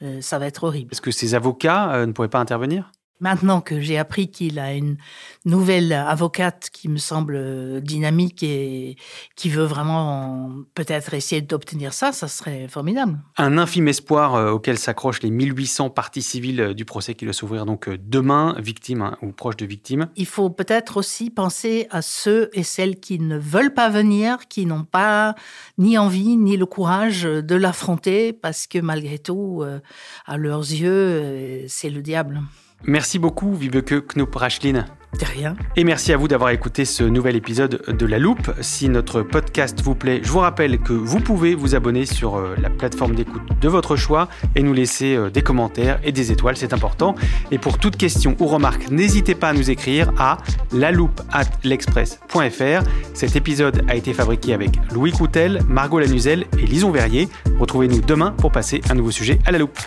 euh, 0.00 0.22
ça 0.22 0.38
va 0.38 0.46
être 0.46 0.64
horrible. 0.64 0.88
Est-ce 0.92 1.02
que 1.02 1.10
ces 1.10 1.34
avocats 1.34 2.06
ne 2.06 2.12
pourraient 2.12 2.28
pas 2.28 2.40
intervenir? 2.40 2.92
Maintenant 3.20 3.60
que 3.60 3.80
j'ai 3.80 3.96
appris 3.96 4.30
qu'il 4.30 4.58
a 4.58 4.74
une 4.74 4.98
nouvelle 5.44 5.92
avocate 5.92 6.68
qui 6.72 6.88
me 6.88 6.98
semble 6.98 7.80
dynamique 7.80 8.42
et 8.42 8.96
qui 9.36 9.48
veut 9.48 9.64
vraiment 9.64 10.50
peut-être 10.74 11.14
essayer 11.14 11.40
d'obtenir 11.40 11.92
ça, 11.92 12.12
ça 12.12 12.28
serait 12.28 12.68
formidable. 12.68 13.18
Un 13.36 13.58
infime 13.58 13.88
espoir 13.88 14.34
euh, 14.34 14.50
auquel 14.50 14.78
s'accrochent 14.78 15.22
les 15.22 15.30
1800 15.30 15.90
parties 15.90 16.22
civiles 16.22 16.60
euh, 16.60 16.74
du 16.74 16.84
procès 16.84 17.14
qui 17.14 17.24
doit 17.24 17.34
s'ouvrir 17.34 17.64
donc 17.64 17.88
euh, 17.88 17.98
demain, 17.98 18.54
victimes 18.58 19.02
hein, 19.02 19.16
ou 19.22 19.32
proches 19.32 19.56
de 19.56 19.66
victimes. 19.66 20.08
Il 20.16 20.26
faut 20.26 20.50
peut-être 20.50 20.96
aussi 20.98 21.30
penser 21.30 21.86
à 21.90 22.02
ceux 22.02 22.50
et 22.52 22.62
celles 22.62 23.00
qui 23.00 23.18
ne 23.18 23.38
veulent 23.38 23.74
pas 23.74 23.88
venir, 23.88 24.48
qui 24.48 24.66
n'ont 24.66 24.84
pas 24.84 25.34
ni 25.78 25.96
envie 25.96 26.36
ni 26.36 26.56
le 26.56 26.66
courage 26.66 27.22
de 27.22 27.54
l'affronter 27.54 28.32
parce 28.32 28.66
que 28.66 28.78
malgré 28.78 29.18
tout, 29.18 29.64
à 30.26 30.36
leurs 30.36 30.60
yeux, 30.60 31.64
c'est 31.68 31.90
le 31.90 32.02
diable. 32.02 32.42
Merci 32.84 33.18
beaucoup, 33.18 33.54
Vibeke 33.54 34.14
Knoop 34.14 34.34
Rachlin. 34.34 34.84
De 35.18 35.24
rien. 35.24 35.56
Et 35.76 35.84
merci 35.84 36.12
à 36.12 36.18
vous 36.18 36.28
d'avoir 36.28 36.50
écouté 36.50 36.84
ce 36.84 37.02
nouvel 37.02 37.36
épisode 37.36 37.82
de 37.88 38.06
La 38.06 38.18
Loupe. 38.18 38.52
Si 38.60 38.88
notre 38.88 39.22
podcast 39.22 39.80
vous 39.80 39.94
plaît, 39.94 40.20
je 40.22 40.30
vous 40.30 40.40
rappelle 40.40 40.78
que 40.78 40.92
vous 40.92 41.20
pouvez 41.20 41.54
vous 41.54 41.74
abonner 41.74 42.04
sur 42.04 42.36
euh, 42.36 42.54
la 42.60 42.68
plateforme 42.68 43.14
d'écoute 43.14 43.42
de 43.58 43.68
votre 43.68 43.96
choix 43.96 44.28
et 44.56 44.62
nous 44.62 44.74
laisser 44.74 45.16
euh, 45.16 45.30
des 45.30 45.40
commentaires 45.40 46.00
et 46.04 46.12
des 46.12 46.32
étoiles, 46.32 46.58
c'est 46.58 46.74
important. 46.74 47.14
Et 47.50 47.56
pour 47.56 47.78
toute 47.78 47.96
question 47.96 48.36
ou 48.40 48.46
remarque, 48.46 48.90
n'hésitez 48.90 49.34
pas 49.34 49.48
à 49.50 49.52
nous 49.54 49.70
écrire 49.70 50.12
à 50.18 50.36
l'express.fr. 51.64 52.86
Cet 53.14 53.36
épisode 53.36 53.84
a 53.88 53.94
été 53.94 54.12
fabriqué 54.12 54.52
avec 54.52 54.72
Louis 54.92 55.12
Coutel, 55.12 55.62
Margot 55.66 55.98
Lanuzel 55.98 56.44
et 56.58 56.66
Lison 56.66 56.90
Verrier. 56.90 57.28
Retrouvez-nous 57.58 58.02
demain 58.02 58.32
pour 58.32 58.52
passer 58.52 58.82
un 58.90 58.94
nouveau 58.94 59.12
sujet 59.12 59.38
à 59.46 59.52
la 59.52 59.58
loupe. 59.58 59.78